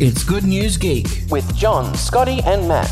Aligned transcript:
It's 0.00 0.24
Good 0.24 0.42
News 0.42 0.76
Geek. 0.76 1.06
with 1.30 1.54
John, 1.54 1.94
Scotty, 1.94 2.40
and 2.44 2.66
Matt. 2.66 2.90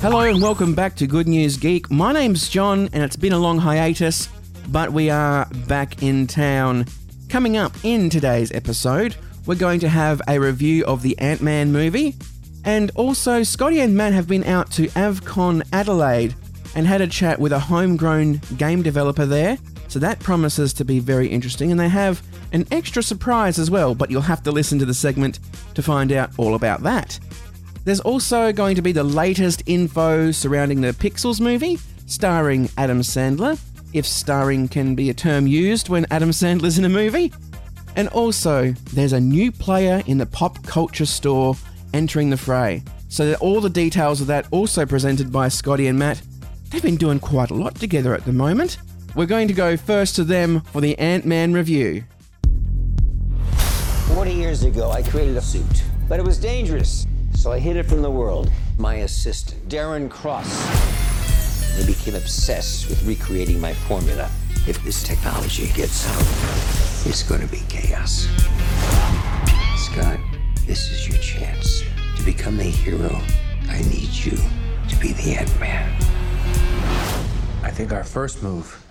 Hello 0.00 0.20
and 0.20 0.40
welcome 0.40 0.72
back 0.72 0.94
to 0.96 1.08
Good 1.08 1.26
News 1.26 1.56
Geek. 1.56 1.90
My 1.90 2.12
name's 2.12 2.48
John 2.48 2.88
and 2.92 3.02
it's 3.02 3.16
been 3.16 3.32
a 3.32 3.38
long 3.38 3.58
hiatus, 3.58 4.28
but 4.68 4.92
we 4.92 5.10
are 5.10 5.46
back 5.66 6.00
in 6.00 6.28
town. 6.28 6.86
Coming 7.28 7.56
up 7.56 7.72
in 7.82 8.08
today's 8.08 8.52
episode, 8.52 9.16
we're 9.46 9.56
going 9.56 9.80
to 9.80 9.88
have 9.88 10.22
a 10.28 10.38
review 10.38 10.84
of 10.84 11.02
the 11.02 11.18
Ant 11.18 11.42
Man 11.42 11.72
movie, 11.72 12.14
and 12.64 12.92
also 12.94 13.42
Scotty 13.42 13.80
and 13.80 13.96
Matt 13.96 14.12
have 14.12 14.28
been 14.28 14.44
out 14.44 14.70
to 14.72 14.86
AvCon 14.90 15.66
Adelaide 15.72 16.36
and 16.76 16.86
had 16.86 17.00
a 17.00 17.08
chat 17.08 17.40
with 17.40 17.50
a 17.50 17.58
homegrown 17.58 18.42
game 18.56 18.82
developer 18.82 19.26
there. 19.26 19.58
So 19.88 19.98
that 19.98 20.20
promises 20.20 20.72
to 20.74 20.84
be 20.84 21.00
very 21.00 21.26
interesting, 21.26 21.72
and 21.72 21.80
they 21.80 21.88
have 21.88 22.22
an 22.52 22.66
extra 22.70 23.02
surprise 23.02 23.58
as 23.58 23.70
well, 23.70 23.94
but 23.94 24.10
you'll 24.10 24.22
have 24.22 24.42
to 24.44 24.52
listen 24.52 24.78
to 24.78 24.84
the 24.84 24.94
segment 24.94 25.40
to 25.74 25.82
find 25.82 26.12
out 26.12 26.30
all 26.36 26.54
about 26.54 26.82
that. 26.82 27.18
There's 27.84 28.00
also 28.00 28.52
going 28.52 28.76
to 28.76 28.82
be 28.82 28.92
the 28.92 29.02
latest 29.02 29.62
info 29.66 30.30
surrounding 30.30 30.80
the 30.80 30.92
Pixels 30.92 31.40
movie, 31.40 31.78
starring 32.06 32.68
Adam 32.78 33.00
Sandler, 33.00 33.58
if 33.92 34.06
starring 34.06 34.68
can 34.68 34.94
be 34.94 35.10
a 35.10 35.14
term 35.14 35.46
used 35.46 35.88
when 35.88 36.06
Adam 36.10 36.30
Sandler's 36.30 36.78
in 36.78 36.84
a 36.84 36.88
movie. 36.88 37.32
And 37.96 38.08
also, 38.08 38.72
there's 38.92 39.12
a 39.12 39.20
new 39.20 39.52
player 39.52 40.02
in 40.06 40.18
the 40.18 40.26
pop 40.26 40.64
culture 40.64 41.06
store 41.06 41.54
entering 41.92 42.30
the 42.30 42.36
fray. 42.36 42.82
So 43.08 43.34
all 43.34 43.60
the 43.60 43.68
details 43.68 44.20
of 44.20 44.26
that 44.28 44.46
also 44.50 44.86
presented 44.86 45.30
by 45.30 45.48
Scotty 45.48 45.88
and 45.88 45.98
Matt. 45.98 46.22
They've 46.70 46.82
been 46.82 46.96
doing 46.96 47.20
quite 47.20 47.50
a 47.50 47.54
lot 47.54 47.74
together 47.74 48.14
at 48.14 48.24
the 48.24 48.32
moment. 48.32 48.78
We're 49.14 49.26
going 49.26 49.48
to 49.48 49.54
go 49.54 49.76
first 49.76 50.16
to 50.16 50.24
them 50.24 50.62
for 50.72 50.80
the 50.80 50.98
Ant-Man 50.98 51.52
review. 51.52 52.04
40 54.14 54.34
years 54.34 54.62
ago, 54.62 54.90
I 54.90 55.02
created 55.02 55.38
a 55.38 55.40
suit, 55.40 55.82
but 56.06 56.20
it 56.20 56.22
was 56.24 56.38
dangerous, 56.38 57.06
so 57.34 57.50
I 57.50 57.58
hid 57.58 57.76
it 57.76 57.84
from 57.84 58.02
the 58.02 58.10
world. 58.10 58.52
My 58.78 58.96
assistant, 58.96 59.66
Darren 59.70 60.10
Cross, 60.10 60.52
became 61.86 62.14
obsessed 62.14 62.90
with 62.90 63.02
recreating 63.04 63.58
my 63.58 63.72
formula. 63.72 64.30
If 64.68 64.84
this 64.84 65.02
technology 65.02 65.68
gets 65.72 66.06
out, 66.06 67.08
it's 67.08 67.22
going 67.22 67.40
to 67.40 67.46
be 67.46 67.62
chaos. 67.70 68.28
Scott, 69.76 70.20
this 70.66 70.90
is 70.90 71.08
your 71.08 71.18
chance 71.18 71.82
to 72.18 72.22
become 72.22 72.58
the 72.58 72.64
hero. 72.64 73.18
I 73.70 73.78
need 73.90 74.10
you 74.10 74.36
to 74.88 74.96
be 75.00 75.12
the 75.14 75.36
Ant 75.38 75.58
Man. 75.58 75.90
I 77.62 77.70
think 77.70 77.92
our 77.92 78.04
first 78.04 78.42
move 78.42 78.84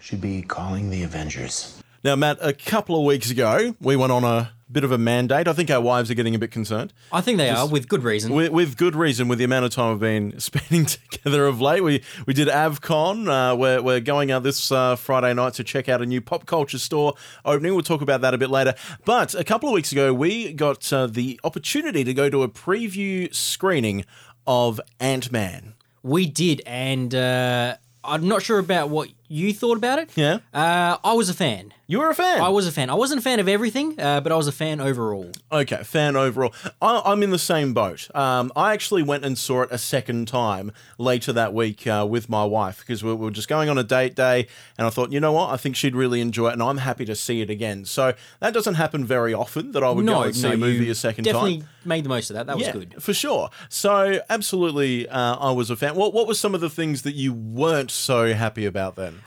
should 0.00 0.20
be 0.20 0.42
calling 0.42 0.90
the 0.90 1.04
Avengers. 1.04 1.80
Now, 2.04 2.16
Matt, 2.16 2.36
a 2.42 2.52
couple 2.52 2.98
of 2.98 3.06
weeks 3.06 3.30
ago, 3.30 3.74
we 3.80 3.96
went 3.96 4.12
on 4.12 4.24
a 4.24 4.52
bit 4.70 4.84
of 4.84 4.92
a 4.92 4.98
mandate. 4.98 5.48
I 5.48 5.54
think 5.54 5.70
our 5.70 5.80
wives 5.80 6.10
are 6.10 6.14
getting 6.14 6.34
a 6.34 6.38
bit 6.38 6.50
concerned. 6.50 6.92
I 7.10 7.22
think 7.22 7.38
they 7.38 7.48
are, 7.48 7.66
with 7.66 7.88
good 7.88 8.04
reason. 8.04 8.34
With, 8.34 8.52
with 8.52 8.76
good 8.76 8.94
reason, 8.94 9.26
with 9.26 9.38
the 9.38 9.44
amount 9.44 9.64
of 9.64 9.70
time 9.70 9.92
we've 9.92 10.00
been 10.00 10.38
spending 10.38 10.84
together 10.84 11.46
of 11.46 11.62
late. 11.62 11.82
We 11.82 12.02
we 12.26 12.34
did 12.34 12.48
AvCon. 12.48 13.26
Uh, 13.26 13.56
we're, 13.56 13.80
we're 13.80 14.00
going 14.00 14.30
out 14.30 14.42
this 14.42 14.70
uh, 14.70 14.96
Friday 14.96 15.32
night 15.32 15.54
to 15.54 15.64
check 15.64 15.88
out 15.88 16.02
a 16.02 16.06
new 16.06 16.20
pop 16.20 16.44
culture 16.44 16.78
store 16.78 17.14
opening. 17.42 17.72
We'll 17.72 17.82
talk 17.82 18.02
about 18.02 18.20
that 18.20 18.34
a 18.34 18.38
bit 18.38 18.50
later. 18.50 18.74
But 19.06 19.34
a 19.34 19.42
couple 19.42 19.70
of 19.70 19.74
weeks 19.74 19.90
ago, 19.90 20.12
we 20.12 20.52
got 20.52 20.92
uh, 20.92 21.06
the 21.06 21.40
opportunity 21.42 22.04
to 22.04 22.12
go 22.12 22.28
to 22.28 22.42
a 22.42 22.48
preview 22.50 23.34
screening 23.34 24.04
of 24.46 24.78
Ant 25.00 25.32
Man. 25.32 25.72
we 26.02 26.26
did, 26.26 26.60
and 26.66 27.14
uh, 27.14 27.76
I'm 28.04 28.28
not 28.28 28.42
sure 28.42 28.58
about 28.58 28.90
what 28.90 29.08
you 29.28 29.54
thought 29.54 29.78
about 29.78 29.98
it. 29.98 30.10
Yeah? 30.14 30.40
Uh, 30.52 30.98
I 31.02 31.14
was 31.14 31.30
a 31.30 31.34
fan. 31.34 31.72
You 31.86 31.98
were 31.98 32.08
a 32.08 32.14
fan. 32.14 32.40
I 32.40 32.48
was 32.48 32.66
a 32.66 32.72
fan. 32.72 32.88
I 32.88 32.94
wasn't 32.94 33.20
a 33.20 33.22
fan 33.22 33.40
of 33.40 33.48
everything, 33.48 34.00
uh, 34.00 34.20
but 34.22 34.32
I 34.32 34.36
was 34.36 34.48
a 34.48 34.52
fan 34.52 34.80
overall. 34.80 35.30
Okay, 35.52 35.82
fan 35.84 36.16
overall. 36.16 36.54
I, 36.80 37.02
I'm 37.04 37.22
in 37.22 37.30
the 37.30 37.38
same 37.38 37.74
boat. 37.74 38.08
Um, 38.14 38.50
I 38.56 38.72
actually 38.72 39.02
went 39.02 39.24
and 39.24 39.36
saw 39.36 39.62
it 39.62 39.68
a 39.70 39.76
second 39.76 40.26
time 40.26 40.72
later 40.96 41.30
that 41.34 41.52
week 41.52 41.86
uh, 41.86 42.06
with 42.08 42.30
my 42.30 42.44
wife 42.44 42.80
because 42.80 43.04
we 43.04 43.12
were 43.12 43.30
just 43.30 43.48
going 43.48 43.68
on 43.68 43.76
a 43.76 43.84
date 43.84 44.14
day, 44.14 44.46
and 44.78 44.86
I 44.86 44.90
thought, 44.90 45.12
you 45.12 45.20
know 45.20 45.32
what, 45.32 45.50
I 45.50 45.58
think 45.58 45.76
she'd 45.76 45.94
really 45.94 46.22
enjoy 46.22 46.48
it, 46.48 46.52
and 46.54 46.62
I'm 46.62 46.78
happy 46.78 47.04
to 47.04 47.14
see 47.14 47.42
it 47.42 47.50
again. 47.50 47.84
So 47.84 48.14
that 48.40 48.54
doesn't 48.54 48.74
happen 48.74 49.04
very 49.04 49.34
often 49.34 49.72
that 49.72 49.84
I 49.84 49.90
would 49.90 50.06
go 50.06 50.12
no, 50.12 50.22
and 50.22 50.34
see 50.34 50.48
no, 50.48 50.54
a 50.54 50.56
movie 50.56 50.88
a 50.88 50.94
second 50.94 51.24
definitely 51.24 51.58
time. 51.58 51.68
made 51.84 52.04
the 52.04 52.08
most 52.08 52.30
of 52.30 52.34
that. 52.34 52.46
That 52.46 52.56
was 52.56 52.66
yeah, 52.66 52.72
good. 52.72 53.02
for 53.02 53.12
sure. 53.12 53.50
So 53.68 54.20
absolutely, 54.30 55.06
uh, 55.08 55.36
I 55.36 55.50
was 55.50 55.68
a 55.68 55.76
fan. 55.76 55.94
What 55.96 56.14
What 56.14 56.26
were 56.26 56.34
some 56.34 56.54
of 56.54 56.62
the 56.62 56.70
things 56.70 57.02
that 57.02 57.14
you 57.14 57.34
weren't 57.34 57.90
so 57.90 58.32
happy 58.32 58.64
about 58.64 58.96
then? 58.96 59.20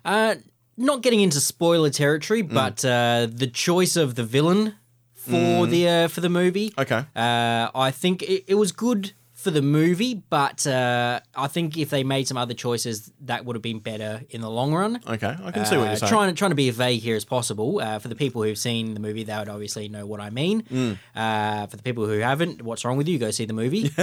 Not 0.78 1.02
getting 1.02 1.22
into 1.22 1.40
spoiler 1.40 1.90
territory, 1.90 2.44
Mm. 2.44 2.54
but 2.54 2.86
uh, 2.86 3.28
the 3.34 3.48
choice 3.48 3.96
of 3.96 4.14
the 4.16 4.24
villain 4.24 4.76
for 5.16 5.66
the 5.68 5.90
uh, 5.90 6.08
for 6.08 6.22
the 6.22 6.30
movie. 6.30 6.70
Mm. 6.72 6.82
Okay. 6.84 7.02
Uh, 7.16 7.70
I 7.88 7.92
think 7.92 8.22
it, 8.24 8.44
it 8.48 8.56
was 8.56 8.72
good 8.72 9.14
for 9.38 9.52
the 9.52 9.62
movie, 9.62 10.16
but 10.32 10.66
uh, 10.66 11.20
I 11.36 11.46
think 11.48 11.78
if 11.78 11.92
they 11.92 12.04
made 12.04 12.28
some 12.28 12.38
other 12.38 12.56
choices, 12.56 13.12
that 13.22 13.46
would 13.46 13.56
have 13.56 13.62
been 13.62 13.78
better 13.78 14.24
in 14.32 14.42
the 14.42 14.50
long 14.50 14.74
run. 14.74 15.00
Okay, 15.08 15.36
I 15.44 15.52
can 15.52 15.64
see 15.64 15.78
what 15.78 15.84
Uh, 15.84 15.88
you're 15.90 15.96
saying. 15.98 16.10
Trying 16.10 16.30
to 16.30 16.36
trying 16.36 16.50
to 16.52 16.56
be 16.56 16.68
as 16.70 16.76
vague 16.76 17.02
here 17.04 17.16
as 17.16 17.24
possible. 17.24 17.80
Uh, 17.80 18.00
for 18.00 18.08
the 18.08 18.16
people 18.16 18.42
who've 18.42 18.58
seen 18.58 18.96
the 18.96 19.00
movie, 19.00 19.24
they 19.24 19.38
would 19.38 19.48
obviously 19.48 19.90
know 19.90 20.08
what 20.08 20.20
I 20.20 20.32
mean. 20.32 20.64
Mm. 20.64 20.98
Uh, 21.16 21.68
for 21.68 21.78
the 21.78 21.84
people 21.84 22.08
who 22.08 22.18
haven't, 22.18 22.64
what's 22.64 22.84
wrong 22.84 22.98
with 22.98 23.08
you? 23.08 23.20
Go 23.20 23.30
see 23.30 23.46
the 23.46 23.54
movie. 23.54 23.92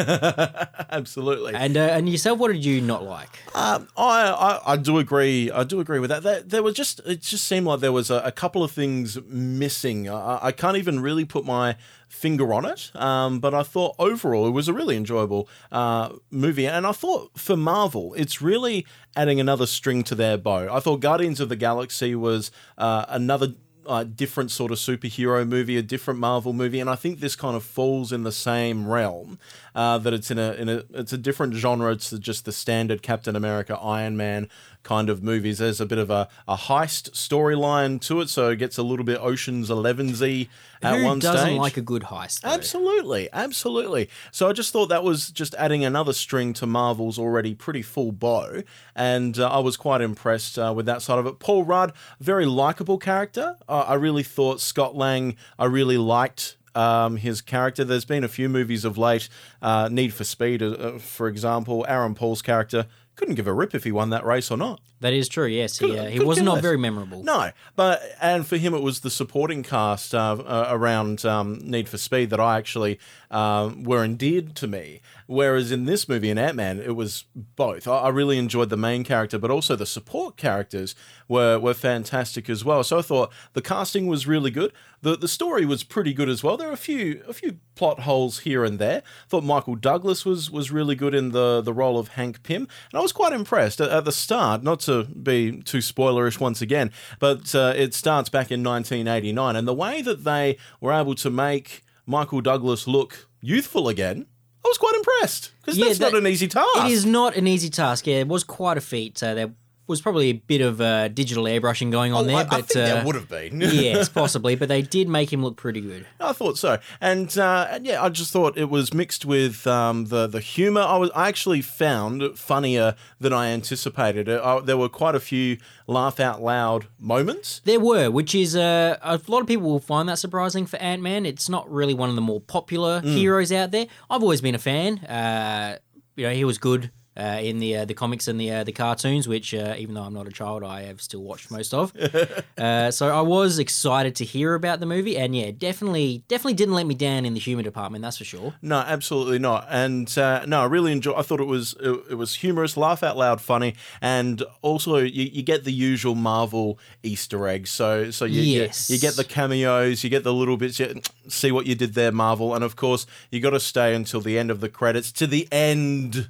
Absolutely. 0.91 1.55
and 1.55 1.77
uh, 1.77 1.81
and 1.81 2.09
yourself, 2.09 2.39
what 2.39 2.53
did 2.53 2.65
you 2.65 2.81
not 2.81 3.03
like? 3.03 3.41
Um, 3.57 3.89
I, 3.97 4.31
I 4.31 4.73
I 4.75 4.77
do 4.77 4.99
agree. 4.99 5.51
I 5.51 5.65
do 5.65 5.81
agree 5.81 5.99
with 5.99 6.11
that. 6.11 6.23
There, 6.23 6.43
there 6.43 6.63
was 6.63 6.75
just 6.75 7.01
it 7.07 7.23
just 7.23 7.45
seemed 7.45 7.67
like 7.67 7.81
there 7.81 7.93
was 7.93 8.11
a, 8.11 8.19
a 8.25 8.33
couple 8.33 8.63
of 8.63 8.71
things 8.71 9.21
missing. 9.27 10.09
I, 10.09 10.39
I 10.43 10.53
can't 10.53 10.77
even 10.77 11.01
really 11.01 11.25
put 11.25 11.45
my 11.45 11.77
finger 12.15 12.55
on 12.55 12.65
it. 12.65 12.91
Um, 12.95 13.41
but 13.41 13.53
I 13.53 13.63
thought 13.63 13.97
overall 13.99 14.47
it 14.47 14.53
was 14.53 14.69
a 14.69 14.73
really 14.73 14.97
enjoyable 14.97 15.49
uh, 15.71 16.11
movie, 16.31 16.67
and 16.67 16.87
I 16.87 16.93
thought 16.93 17.39
for 17.39 17.57
Marvel, 17.57 18.15
it's 18.15 18.41
really 18.41 18.87
adding 19.17 19.41
another 19.41 19.67
string 19.67 20.03
to 20.05 20.15
their 20.15 20.39
bow. 20.39 20.69
I 20.75 20.81
thought 20.81 21.01
Guardians 21.01 21.41
of 21.41 21.49
the 21.49 21.57
Galaxy 21.57 22.15
was 22.15 22.51
uh, 22.79 23.05
another 23.09 23.55
uh, 23.87 24.05
different 24.05 24.51
sort 24.51 24.73
of 24.73 24.79
superhero 24.79 25.47
movie, 25.47 25.77
a 25.77 25.83
different 25.83 26.21
Marvel 26.21 26.53
movie, 26.53 26.81
and 26.81 26.89
I 26.89 26.97
think 26.97 27.21
this 27.21 27.37
kind 27.37 27.57
of 27.57 27.63
falls 27.63 28.13
in 28.13 28.23
the 28.23 28.33
same 28.33 28.89
realm. 28.89 29.39
Uh, 29.75 29.99
that 29.99 30.13
it's 30.13 30.31
in 30.31 30.39
a 30.39 30.53
in 30.53 30.69
a 30.69 30.85
it's 30.95 31.13
a 31.13 31.19
different 31.19 31.55
genre. 31.55 31.93
It's 31.93 32.11
just 32.11 32.45
the 32.45 32.53
standard 32.53 33.03
Captain 33.03 33.35
America, 33.35 33.77
Iron 33.79 34.17
Man 34.17 34.49
kind 34.85 35.09
of 35.09 35.23
movies. 35.23 35.59
There's 35.59 35.81
a 35.81 35.87
bit 35.87 35.99
of 35.99 36.11
a, 36.11 36.29
a 36.47 36.57
heist 36.57 37.11
storyline 37.13 38.01
to 38.03 38.21
it, 38.21 38.29
so 38.29 38.51
it 38.51 38.57
gets 38.57 38.79
a 38.79 38.83
little 38.85 39.05
bit 39.05 39.19
Ocean's 39.21 39.71
Eleven 39.71 40.15
z 40.15 40.49
at 40.83 40.93
one 40.93 40.93
stage. 40.93 41.01
Who 41.01 41.07
one 41.07 41.19
doesn't 41.19 41.47
stage. 41.47 41.59
like 41.59 41.77
a 41.77 41.81
good 41.81 42.03
heist? 42.03 42.43
though? 42.43 42.51
Absolutely, 42.51 43.29
absolutely. 43.33 44.09
So 44.31 44.49
I 44.49 44.53
just 44.53 44.73
thought 44.73 44.91
that 44.91 45.03
was 45.03 45.31
just 45.31 45.55
adding 45.57 45.85
another 45.85 46.13
string 46.13 46.53
to 46.55 46.67
Marvel's 46.67 47.19
already 47.19 47.55
pretty 47.55 47.83
full 47.83 48.13
bow, 48.13 48.63
and 48.95 49.39
uh, 49.39 49.49
I 49.49 49.59
was 49.59 49.77
quite 49.77 50.01
impressed 50.01 50.59
uh, 50.59 50.73
with 50.77 50.87
that 50.87 51.03
side 51.03 51.19
of 51.19 51.27
it. 51.27 51.41
Paul 51.41 51.65
Rudd, 51.65 51.93
very 52.21 52.47
likable 52.47 52.99
character. 52.99 53.57
Uh, 53.69 53.81
I 53.89 53.95
really 53.95 54.23
thought 54.23 54.61
Scott 54.61 54.95
Lang. 54.95 55.37
I 55.59 55.65
really 55.65 55.99
liked. 55.99 56.57
Um, 56.75 57.17
his 57.17 57.41
character. 57.41 57.85
There's 57.85 58.05
been 58.05 58.25
a 58.25 58.29
few 58.29 58.49
movies 58.49 58.85
of 58.85 58.99
late, 58.99 59.29
uh, 59.63 59.89
Need 59.91 60.13
for 60.13 60.25
Speed, 60.25 60.63
uh, 60.63 60.71
uh, 60.71 60.99
for 60.99 61.29
example. 61.29 61.85
Aaron 61.89 62.15
Paul's 62.15 62.43
character 62.43 62.87
couldn't 63.17 63.35
give 63.35 63.47
a 63.47 63.53
rip 63.53 63.75
if 63.75 63.85
he 63.85 63.93
won 63.93 64.11
that 64.11 64.25
race 64.25 64.51
or 64.51 64.57
not. 64.57 64.81
That 65.01 65.13
is 65.13 65.29
true. 65.29 65.47
Yes, 65.47 65.79
he, 65.79 65.99
uh, 65.99 66.07
he 66.07 66.21
was 66.21 66.41
not 66.41 66.55
less. 66.55 66.63
very 66.63 66.79
memorable. 66.79 67.23
No, 67.23 67.51
but 67.77 68.03
and 68.23 68.47
for 68.47 68.57
him 68.57 68.73
it 68.75 68.81
was 68.83 69.01
the 69.01 69.11
supporting 69.11 69.63
cast 69.63 70.15
uh, 70.15 70.33
uh, 70.33 70.69
around 70.71 71.25
um, 71.27 71.59
Need 71.63 71.89
for 71.89 71.99
Speed 71.99 72.31
that 72.31 72.41
I 72.41 72.57
actually 72.57 72.99
um, 73.31 73.83
were 73.85 74.03
endeared 74.03 74.55
to 74.57 74.67
me. 74.67 75.01
Whereas 75.27 75.73
in 75.73 75.85
this 75.85 76.09
movie, 76.09 76.31
in 76.31 76.39
Ant 76.39 76.57
Man, 76.57 76.81
it 76.81 76.97
was 76.97 77.25
both. 77.35 77.87
I, 77.89 77.97
I 77.97 78.09
really 78.11 78.39
enjoyed 78.39 78.71
the 78.71 78.77
main 78.77 79.05
character, 79.05 79.39
but 79.39 79.51
also 79.51 79.77
the 79.77 79.87
support 79.87 80.37
characters 80.37 80.95
were 81.29 81.59
were 81.59 81.75
fantastic 81.75 82.49
as 82.49 82.65
well. 82.65 82.83
So 82.85 82.99
I 82.99 83.03
thought 83.03 83.33
the 83.53 83.63
casting 83.63 84.07
was 84.07 84.27
really 84.27 84.51
good. 84.51 84.73
the 85.03 85.17
The 85.17 85.29
story 85.29 85.67
was 85.67 85.83
pretty 85.83 86.15
good 86.15 86.29
as 86.29 86.43
well. 86.43 86.57
There 86.57 86.69
are 86.69 86.73
a 86.73 86.79
few 86.79 87.23
a 87.29 87.33
few 87.35 87.59
plot 87.75 88.01
holes 88.01 88.41
here 88.41 88.65
and 88.65 88.79
there. 88.79 88.99
I 88.99 89.29
thought 89.29 89.45
Michael 89.45 89.75
Douglas 89.75 90.25
was 90.25 90.51
was 90.51 90.71
really 90.71 90.95
good 90.95 91.15
in 91.15 91.33
the 91.33 91.61
the 91.61 91.73
role 91.73 91.99
of 91.99 92.09
Hank 92.09 92.43
Pym, 92.43 92.69
and 92.91 92.99
I 92.99 93.01
was 93.05 93.13
quite 93.13 93.33
impressed 93.33 93.81
at, 93.81 94.05
the 94.05 94.13
start. 94.13 94.63
Not 94.63 94.81
to 94.81 95.05
be 95.05 95.61
too 95.63 95.79
spoilerish 95.79 96.41
once 96.41 96.61
again, 96.61 96.91
but 97.19 97.55
uh, 97.55 97.75
it 97.77 97.95
starts 97.95 98.29
back 98.29 98.51
in 98.51 98.65
1989, 98.65 99.57
and 99.57 99.69
the 99.69 99.75
way 99.75 100.03
that 100.03 100.25
they 100.25 100.57
were 100.81 100.93
able 100.93 101.15
to 101.17 101.31
make 101.31 101.85
Michael 102.07 102.41
Douglas 102.41 102.89
look 102.89 103.29
youthful 103.41 103.89
again, 103.89 104.27
I 104.65 104.69
was 104.69 104.79
quite 104.79 104.95
impressed 104.95 105.53
because 105.61 105.77
Yeah, 105.77 105.87
that's 105.87 106.01
not 106.01 106.15
an 106.15 106.27
easy 106.27 106.49
task. 106.49 106.77
It 106.77 106.91
is 106.91 107.05
not 107.05 107.37
an 107.37 107.47
easy 107.47 107.69
task. 107.69 108.07
Yeah, 108.07 108.17
it 108.17 108.29
was 108.29 108.43
quite 108.43 108.79
a 108.79 108.81
feat. 108.81 109.23
Uh, 109.23 109.35
they're 109.35 109.55
was 109.87 110.01
probably 110.01 110.31
a 110.31 110.33
bit 110.33 110.61
of 110.61 110.81
uh, 110.81 111.09
digital 111.09 111.45
airbrushing 111.45 111.91
going 111.91 112.13
on 112.15 112.25
Oh, 112.25 112.27
there, 112.27 112.37
I, 112.37 112.41
I 112.41 112.45
but 112.45 112.67
think 112.69 112.77
uh, 112.85 112.95
there 112.95 113.05
would 113.05 113.15
have 113.17 113.29
been. 113.29 113.61
yes, 113.61 114.09
possibly. 114.21 114.55
But 114.55 114.69
they 114.69 114.83
did 114.83 115.09
make 115.09 115.33
him 115.33 115.43
look 115.43 115.57
pretty 115.57 115.81
good. 115.81 116.07
I 116.21 116.33
thought 116.33 116.57
so, 116.59 116.79
and 117.01 117.37
uh, 117.39 117.67
and 117.71 117.85
yeah, 117.87 118.03
I 118.03 118.09
just 118.09 118.33
thought 118.33 118.57
it 118.57 118.71
was 118.71 118.95
mixed 118.95 119.25
with 119.27 119.67
um, 119.67 120.07
the 120.07 120.27
the 120.27 120.41
humor. 120.41 120.81
I 120.81 120.97
was 120.97 121.11
I 121.15 121.29
actually 121.29 121.61
found 121.63 122.39
funnier 122.39 122.95
than 123.21 123.33
I 123.33 123.49
anticipated. 123.49 124.29
Uh, 124.29 124.61
there 124.61 124.77
were 124.77 124.89
quite 124.89 125.15
a 125.15 125.21
few 125.21 125.59
laugh 125.87 126.19
out 126.21 126.43
loud 126.43 126.87
moments. 126.99 127.61
There 127.65 127.81
were, 127.81 128.11
which 128.11 128.35
is 128.35 128.57
uh, 128.57 128.97
a 129.03 129.21
lot 129.29 129.41
of 129.41 129.47
people 129.47 129.69
will 129.71 129.81
find 129.81 130.09
that 130.09 130.19
surprising 130.19 130.65
for 130.67 130.77
Ant 130.79 131.03
Man. 131.03 131.27
It's 131.27 131.49
not 131.49 131.71
really 131.71 131.95
one 131.95 132.09
of 132.09 132.15
the 132.15 132.23
more 132.23 132.41
popular 132.41 133.01
Mm. 133.03 133.15
heroes 133.17 133.51
out 133.53 133.71
there. 133.71 133.87
I've 134.09 134.23
always 134.23 134.41
been 134.41 134.55
a 134.55 134.59
fan. 134.59 134.99
Uh, 134.99 135.79
you 136.17 136.27
know, 136.27 136.33
he 136.33 136.45
was 136.45 136.59
good 136.59 136.91
uh, 137.17 137.39
in 137.43 137.59
the 137.61 137.77
uh, 137.77 137.85
the 137.85 137.95
comics 137.95 138.27
and 138.29 138.41
the 138.41 138.51
uh, 138.51 138.65
the 138.65 138.73
cartoons, 138.73 139.29
which 139.29 139.55
uh, 139.55 139.75
even 139.79 139.95
though 139.95 140.03
I'm 140.03 140.15
not 140.15 140.27
a 140.27 140.33
child, 140.33 140.65
I 140.65 140.83
have 140.83 141.01
still 141.01 141.23
watched 141.23 141.51
most 141.51 141.73
of. 141.75 141.93
uh, 142.59 142.91
so 142.91 143.09
I 143.09 143.21
was 143.21 143.59
excited 143.59 144.17
to 144.17 144.25
hear 144.25 144.55
about 144.55 144.81
the 144.81 144.87
movie, 144.87 145.17
and 145.17 145.35
yeah, 145.37 145.51
definitely 145.57 146.25
definitely 146.29 146.55
didn't 146.55 146.75
let 146.75 146.87
me 146.87 146.95
down 146.95 147.25
in 147.25 147.35
the 147.35 147.41
humor 147.41 147.63
department. 147.63 148.03
That's 148.03 148.19
for 148.19 148.25
sure. 148.25 148.55
No, 148.63 148.79
absolutely 148.79 149.39
not. 149.39 149.67
And 149.71 150.17
uh, 150.19 150.45
no, 150.47 150.63
I 150.63 150.65
really 150.67 150.93
enjoy. 150.93 151.15
I 151.15 151.23
thought 151.23 151.41
it 151.41 151.45
was 151.47 151.75
it, 151.81 152.01
it 152.11 152.15
was 152.15 152.37
humorous, 152.37 152.77
laugh 152.77 153.03
out 153.03 153.17
loud, 153.17 153.41
funny, 153.41 153.75
and 154.01 154.43
also 154.63 154.97
you, 154.99 155.25
you 155.33 155.43
get 155.43 155.65
the 155.65 155.73
usual 155.73 156.15
Marvel 156.15 156.79
Easter 157.03 157.47
eggs. 157.49 157.71
So 157.71 158.11
so 158.11 158.25
you, 158.25 158.43
you- 158.43 158.55
Yes. 158.65 158.89
you, 158.89 158.99
get 158.99 159.17
the 159.17 159.25
cameos, 159.25 160.05
you 160.05 160.11
get 160.11 160.23
the 160.25 160.33
little 160.33 160.57
bits. 160.57 160.79
You, 160.79 161.01
see 161.29 161.51
what 161.53 161.67
you 161.67 161.75
did 161.75 161.95
there, 161.95 162.13
Marvel, 162.13 162.55
and 162.55 162.63
of 162.65 162.77
course 162.77 163.07
you 163.31 163.41
got 163.41 163.51
to 163.51 163.61
stay 163.61 163.95
until 163.95 164.21
the 164.21 164.39
end 164.39 164.51
of 164.51 164.61
the 164.61 164.69
credits 164.69 165.11
to 165.13 165.27
the 165.27 165.49
end 165.53 166.29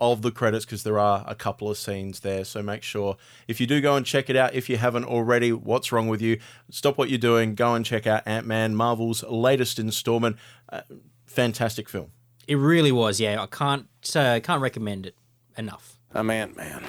of 0.00 0.22
the 0.22 0.30
credits 0.30 0.64
because 0.64 0.82
there 0.82 0.98
are 0.98 1.24
a 1.26 1.34
couple 1.34 1.70
of 1.70 1.78
scenes 1.78 2.20
there. 2.20 2.44
So 2.44 2.62
make 2.62 2.82
sure 2.82 3.16
if 3.48 3.60
you 3.60 3.66
do 3.66 3.80
go 3.80 3.96
and 3.96 4.04
check 4.04 4.28
it 4.28 4.36
out, 4.36 4.54
if 4.54 4.68
you 4.68 4.76
haven't 4.76 5.04
already, 5.04 5.52
what's 5.52 5.92
wrong 5.92 6.08
with 6.08 6.20
you? 6.20 6.38
Stop 6.70 6.98
what 6.98 7.08
you're 7.08 7.18
doing, 7.18 7.54
go 7.54 7.74
and 7.74 7.84
check 7.84 8.06
out 8.06 8.22
Ant 8.26 8.46
Man, 8.46 8.74
Marvel's 8.74 9.22
latest 9.24 9.78
installment. 9.78 10.36
Uh, 10.68 10.82
fantastic 11.26 11.88
film. 11.88 12.10
It 12.46 12.56
really 12.56 12.92
was. 12.92 13.20
Yeah, 13.20 13.42
I 13.42 13.46
can't 13.46 13.86
uh, 14.14 14.40
can't 14.42 14.60
recommend 14.60 15.06
it 15.06 15.16
enough. 15.56 15.98
I'm 16.12 16.30
Ant 16.30 16.56
Man. 16.56 16.84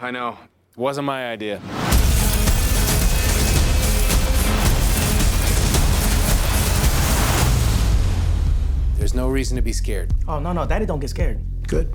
I 0.00 0.10
know. 0.10 0.38
Wasn't 0.76 1.04
my 1.04 1.30
idea. 1.30 1.60
There's 8.96 9.14
no 9.14 9.28
reason 9.28 9.56
to 9.56 9.62
be 9.62 9.72
scared. 9.72 10.12
Oh 10.26 10.38
no 10.40 10.52
no, 10.52 10.66
Daddy 10.66 10.84
don't 10.84 11.00
get 11.00 11.10
scared. 11.10 11.40
Good. 11.66 11.94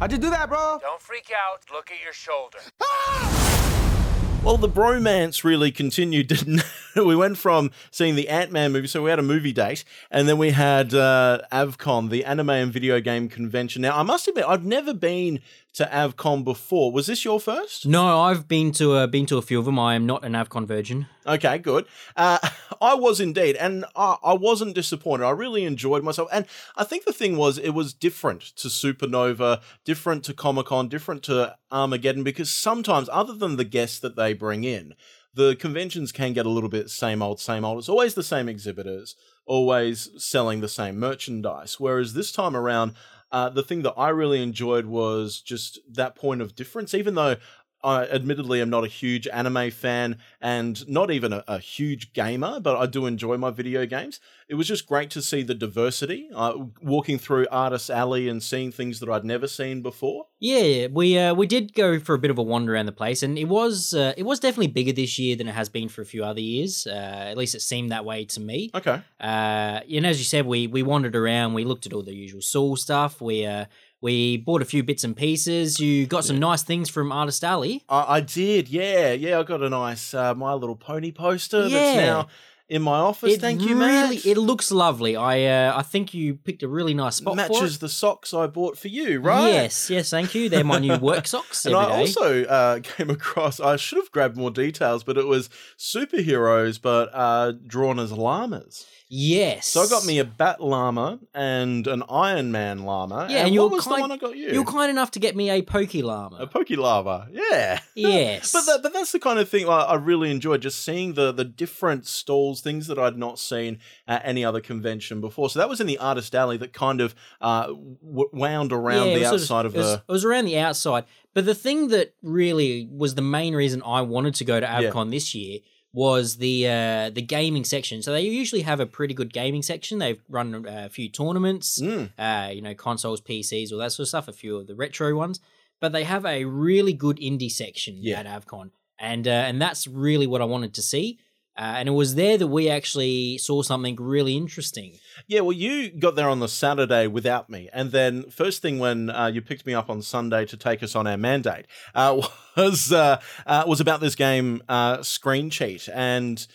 How'd 0.00 0.12
you 0.12 0.18
do 0.18 0.30
that, 0.30 0.48
bro? 0.48 0.78
Don't 0.80 0.98
freak 0.98 1.30
out. 1.30 1.60
Look 1.70 1.90
at 1.90 2.02
your 2.02 2.14
shoulder. 2.14 2.56
Ah! 2.80 4.40
Well, 4.42 4.56
the 4.56 4.66
bromance 4.66 5.44
really 5.44 5.70
continued, 5.70 6.28
didn't 6.28 6.60
it? 6.60 6.64
we 6.96 7.16
went 7.16 7.38
from 7.38 7.70
seeing 7.90 8.16
the 8.16 8.28
Ant 8.28 8.50
Man 8.50 8.72
movie, 8.72 8.86
so 8.86 9.02
we 9.02 9.10
had 9.10 9.18
a 9.18 9.22
movie 9.22 9.52
date, 9.52 9.84
and 10.10 10.28
then 10.28 10.38
we 10.38 10.50
had 10.50 10.94
uh, 10.94 11.40
AvCon, 11.52 12.10
the 12.10 12.24
anime 12.24 12.50
and 12.50 12.72
video 12.72 13.00
game 13.00 13.28
convention. 13.28 13.82
Now, 13.82 13.98
I 13.98 14.02
must 14.02 14.26
admit, 14.28 14.44
I've 14.46 14.64
never 14.64 14.94
been 14.94 15.40
to 15.74 15.84
AvCon 15.86 16.42
before. 16.42 16.90
Was 16.90 17.06
this 17.06 17.24
your 17.24 17.38
first? 17.38 17.86
No, 17.86 18.20
I've 18.20 18.48
been 18.48 18.72
to 18.72 18.94
uh, 18.94 19.06
been 19.06 19.26
to 19.26 19.38
a 19.38 19.42
few 19.42 19.58
of 19.58 19.64
them. 19.64 19.78
I 19.78 19.94
am 19.94 20.04
not 20.04 20.24
an 20.24 20.32
Avcon 20.32 20.66
virgin. 20.66 21.06
Okay, 21.26 21.58
good. 21.58 21.86
Uh, 22.16 22.38
I 22.80 22.94
was 22.94 23.20
indeed, 23.20 23.56
and 23.56 23.84
I, 23.94 24.16
I 24.22 24.32
wasn't 24.34 24.74
disappointed. 24.74 25.24
I 25.24 25.30
really 25.30 25.64
enjoyed 25.64 26.02
myself, 26.02 26.28
and 26.32 26.46
I 26.76 26.84
think 26.84 27.04
the 27.04 27.12
thing 27.12 27.36
was 27.36 27.58
it 27.58 27.70
was 27.70 27.92
different 27.92 28.40
to 28.56 28.68
Supernova, 28.68 29.60
different 29.84 30.24
to 30.24 30.34
Comic 30.34 30.66
Con, 30.66 30.88
different 30.88 31.22
to 31.24 31.56
Armageddon, 31.70 32.24
because 32.24 32.50
sometimes, 32.50 33.08
other 33.12 33.34
than 33.34 33.56
the 33.56 33.64
guests 33.64 34.00
that 34.00 34.16
they 34.16 34.32
bring 34.32 34.64
in, 34.64 34.94
the 35.34 35.56
conventions 35.56 36.12
can 36.12 36.32
get 36.32 36.46
a 36.46 36.50
little 36.50 36.68
bit 36.68 36.90
same 36.90 37.22
old, 37.22 37.40
same 37.40 37.64
old. 37.64 37.78
It's 37.78 37.88
always 37.88 38.14
the 38.14 38.22
same 38.22 38.48
exhibitors, 38.48 39.16
always 39.46 40.10
selling 40.16 40.60
the 40.60 40.68
same 40.68 40.98
merchandise. 40.98 41.78
Whereas 41.78 42.14
this 42.14 42.32
time 42.32 42.56
around, 42.56 42.94
uh, 43.32 43.48
the 43.48 43.62
thing 43.62 43.82
that 43.82 43.94
I 43.96 44.08
really 44.08 44.42
enjoyed 44.42 44.86
was 44.86 45.40
just 45.40 45.78
that 45.88 46.16
point 46.16 46.42
of 46.42 46.56
difference, 46.56 46.94
even 46.94 47.14
though 47.14 47.36
I 47.82 48.04
admittedly 48.04 48.60
am 48.60 48.70
not 48.70 48.84
a 48.84 48.88
huge 48.88 49.26
anime 49.28 49.70
fan 49.70 50.18
and 50.40 50.86
not 50.88 51.10
even 51.10 51.32
a, 51.32 51.44
a 51.48 51.58
huge 51.58 52.12
gamer, 52.12 52.60
but 52.60 52.76
I 52.76 52.86
do 52.86 53.06
enjoy 53.06 53.36
my 53.36 53.50
video 53.50 53.86
games. 53.86 54.20
It 54.48 54.54
was 54.54 54.66
just 54.66 54.86
great 54.86 55.10
to 55.10 55.22
see 55.22 55.42
the 55.42 55.54
diversity, 55.54 56.28
uh, 56.34 56.54
walking 56.82 57.18
through 57.18 57.46
Artist 57.50 57.88
Alley 57.88 58.28
and 58.28 58.42
seeing 58.42 58.72
things 58.72 59.00
that 59.00 59.08
I'd 59.08 59.24
never 59.24 59.46
seen 59.46 59.80
before. 59.80 60.26
Yeah, 60.40 60.88
we 60.88 61.18
uh, 61.18 61.34
we 61.34 61.46
did 61.46 61.74
go 61.74 62.00
for 62.00 62.14
a 62.14 62.18
bit 62.18 62.30
of 62.30 62.38
a 62.38 62.42
wander 62.42 62.74
around 62.74 62.86
the 62.86 62.92
place, 62.92 63.22
and 63.22 63.38
it 63.38 63.44
was 63.44 63.94
uh, 63.94 64.12
it 64.16 64.24
was 64.24 64.40
definitely 64.40 64.68
bigger 64.68 64.92
this 64.92 65.18
year 65.18 65.36
than 65.36 65.48
it 65.48 65.54
has 65.54 65.68
been 65.68 65.88
for 65.88 66.02
a 66.02 66.06
few 66.06 66.24
other 66.24 66.40
years. 66.40 66.86
Uh, 66.86 66.90
at 67.30 67.36
least 67.36 67.54
it 67.54 67.60
seemed 67.60 67.92
that 67.92 68.04
way 68.04 68.24
to 68.24 68.40
me. 68.40 68.70
Okay. 68.74 69.00
Uh, 69.20 69.80
and 69.92 70.06
as 70.06 70.18
you 70.18 70.24
said, 70.24 70.46
we 70.46 70.66
we 70.66 70.82
wandered 70.82 71.14
around. 71.14 71.54
We 71.54 71.64
looked 71.64 71.86
at 71.86 71.92
all 71.92 72.02
the 72.02 72.14
usual 72.14 72.42
Saul 72.42 72.76
stuff. 72.76 73.20
We 73.20 73.46
uh, 73.46 73.66
we 74.00 74.36
bought 74.38 74.62
a 74.62 74.64
few 74.64 74.82
bits 74.82 75.04
and 75.04 75.16
pieces. 75.16 75.78
You 75.78 76.06
got 76.06 76.24
some 76.24 76.38
nice 76.38 76.62
things 76.62 76.88
from 76.88 77.12
Artist 77.12 77.44
Alley. 77.44 77.84
I, 77.88 78.16
I 78.16 78.20
did, 78.20 78.68
yeah, 78.68 79.12
yeah. 79.12 79.38
I 79.38 79.42
got 79.42 79.62
a 79.62 79.68
nice 79.68 80.14
uh, 80.14 80.34
My 80.34 80.54
Little 80.54 80.76
Pony 80.76 81.12
poster 81.12 81.66
Yeah. 81.66 81.78
that's 81.78 81.96
now 81.96 82.26
in 82.68 82.82
my 82.82 82.98
office. 82.98 83.34
It 83.34 83.40
Thank 83.40 83.62
you, 83.62 83.76
really, 83.76 84.14
Matt. 84.16 84.26
it 84.26 84.38
looks 84.38 84.70
lovely. 84.70 85.16
I 85.16 85.44
uh, 85.44 85.76
I 85.76 85.82
think 85.82 86.14
you 86.14 86.36
picked 86.36 86.62
a 86.62 86.68
really 86.68 86.94
nice 86.94 87.16
spot 87.16 87.32
for 87.32 87.36
matches 87.36 87.56
it. 87.56 87.60
Matches 87.62 87.78
the 87.80 87.88
socks 87.88 88.32
I 88.32 88.46
bought 88.46 88.78
for 88.78 88.86
you, 88.86 89.18
right? 89.20 89.48
Yes, 89.48 89.90
yes, 89.90 90.10
thank 90.10 90.36
you. 90.36 90.48
They're 90.48 90.62
my 90.62 90.78
new 90.78 90.96
work 91.10 91.26
socks. 91.26 91.66
And 91.66 91.74
I 91.74 91.86
day. 91.88 91.92
also 91.98 92.44
uh, 92.44 92.78
came 92.84 93.10
across, 93.10 93.58
I 93.58 93.74
should 93.74 93.98
have 93.98 94.12
grabbed 94.12 94.36
more 94.36 94.52
details, 94.52 95.02
but 95.02 95.18
it 95.18 95.26
was 95.26 95.50
superheroes, 95.76 96.80
but 96.80 97.10
uh, 97.12 97.52
drawn 97.66 97.98
as 97.98 98.12
llamas. 98.12 98.86
Yes. 99.10 99.66
So 99.66 99.82
I 99.82 99.88
got 99.88 100.06
me 100.06 100.18
a 100.20 100.24
bat 100.24 100.62
llama 100.62 101.18
and 101.34 101.86
an 101.86 102.02
Iron 102.08 102.52
Man 102.52 102.84
llama. 102.84 103.26
Yeah, 103.28 103.40
and, 103.40 103.48
and 103.48 103.56
what 103.58 103.70
was 103.72 103.84
kind, 103.84 103.98
the 103.98 104.00
one 104.02 104.12
I 104.12 104.16
got 104.16 104.36
you? 104.36 104.50
You 104.52 104.62
were 104.62 104.70
kind 104.70 104.90
enough 104.90 105.10
to 105.12 105.18
get 105.18 105.34
me 105.36 105.50
a 105.50 105.60
Pokey 105.62 106.00
Llama. 106.02 106.36
a 106.36 106.46
Poke 106.46 106.70
Lava, 106.70 107.28
yeah. 107.32 107.80
yes. 107.94 108.52
But, 108.52 108.64
that, 108.66 108.82
but 108.82 108.92
that's 108.92 109.12
the 109.12 109.18
kind 109.18 109.38
of 109.38 109.48
thing 109.48 109.68
I, 109.68 109.80
I 109.82 109.94
really 109.96 110.30
enjoyed, 110.30 110.62
just 110.62 110.82
seeing 110.84 111.14
the 111.14 111.32
the 111.32 111.44
different 111.44 112.06
stalls, 112.06 112.60
things 112.60 112.86
that 112.86 112.98
I'd 112.98 113.18
not 113.18 113.38
seen 113.38 113.78
at 114.06 114.22
any 114.24 114.44
other 114.44 114.60
convention 114.60 115.20
before. 115.20 115.50
So 115.50 115.58
that 115.58 115.68
was 115.68 115.80
in 115.80 115.86
the 115.88 115.98
Artist 115.98 116.34
Alley 116.34 116.56
that 116.58 116.72
kind 116.72 117.00
of 117.00 117.14
uh, 117.40 117.66
w- 117.66 118.30
wound 118.32 118.72
around 118.72 119.08
it 119.08 119.14
the 119.24 119.30
was 119.30 119.46
sort 119.46 119.66
of- 119.66 119.66
outside 119.66 119.66
of 119.66 119.74
it 119.74 119.78
was, 119.78 119.86
the. 119.86 120.02
it 120.08 120.12
was 120.12 120.24
around 120.24 120.44
the 120.46 120.58
outside. 120.58 121.04
But 121.34 121.46
the 121.46 121.54
thing 121.54 121.88
that 121.88 122.14
really 122.22 122.88
was 122.90 123.14
the 123.14 123.22
main 123.22 123.54
reason 123.54 123.82
I 123.84 124.00
wanted 124.02 124.34
to 124.36 124.44
go 124.44 124.58
to 124.58 124.66
Yeah. 124.66 124.90
Avcon 124.90 125.10
this 125.10 125.34
year 125.34 125.60
was 125.92 126.36
the 126.36 126.68
uh, 126.68 127.10
the 127.10 127.22
gaming 127.22 127.64
section. 127.64 128.02
So 128.02 128.12
they 128.12 128.22
usually 128.22 128.62
have 128.62 128.80
a 128.80 128.86
pretty 128.86 129.14
good 129.14 129.32
gaming 129.32 129.62
section. 129.62 129.98
They've 129.98 130.22
run 130.28 130.64
a 130.68 130.88
few 130.88 131.08
tournaments, 131.08 131.80
Mm. 131.80 132.10
uh, 132.18 132.50
you 132.52 132.62
know, 132.62 132.74
consoles, 132.74 133.20
PCs, 133.20 133.72
all 133.72 133.78
that 133.78 133.92
sort 133.92 134.04
of 134.04 134.08
stuff. 134.08 134.28
A 134.28 134.32
few 134.32 134.56
of 134.56 134.66
the 134.68 134.74
retro 134.74 135.14
ones, 135.16 135.40
but 135.80 135.92
they 135.92 136.04
have 136.04 136.24
a 136.24 136.44
really 136.44 136.92
good 136.92 137.16
indie 137.18 137.50
section 137.50 137.98
Yeah. 138.00 138.20
at 138.20 138.26
Avcon, 138.26 138.70
and 138.98 139.26
uh, 139.26 139.30
and 139.48 139.60
that's 139.60 139.86
really 139.88 140.26
what 140.28 140.40
I 140.40 140.44
wanted 140.44 140.74
to 140.74 140.82
see. 140.82 141.18
Uh, 141.60 141.74
and 141.76 141.88
it 141.90 141.92
was 141.92 142.14
there 142.14 142.38
that 142.38 142.46
we 142.46 142.70
actually 142.70 143.36
saw 143.36 143.60
something 143.60 143.94
really 143.96 144.34
interesting. 144.34 144.98
Yeah, 145.26 145.40
well, 145.40 145.52
you 145.52 145.90
got 145.90 146.16
there 146.16 146.30
on 146.30 146.40
the 146.40 146.48
Saturday 146.48 147.06
without 147.06 147.50
me, 147.50 147.68
and 147.74 147.92
then 147.92 148.30
first 148.30 148.62
thing 148.62 148.78
when 148.78 149.10
uh, 149.10 149.26
you 149.26 149.42
picked 149.42 149.66
me 149.66 149.74
up 149.74 149.90
on 149.90 150.00
Sunday 150.00 150.46
to 150.46 150.56
take 150.56 150.82
us 150.82 150.96
on 150.96 151.06
our 151.06 151.18
mandate 151.18 151.66
uh, 151.94 152.26
was 152.56 152.90
uh, 152.90 153.20
uh, 153.46 153.64
was 153.66 153.78
about 153.78 154.00
this 154.00 154.14
game 154.14 154.62
uh, 154.70 155.02
Screen 155.02 155.50
Cheat, 155.50 155.86
and 155.92 156.46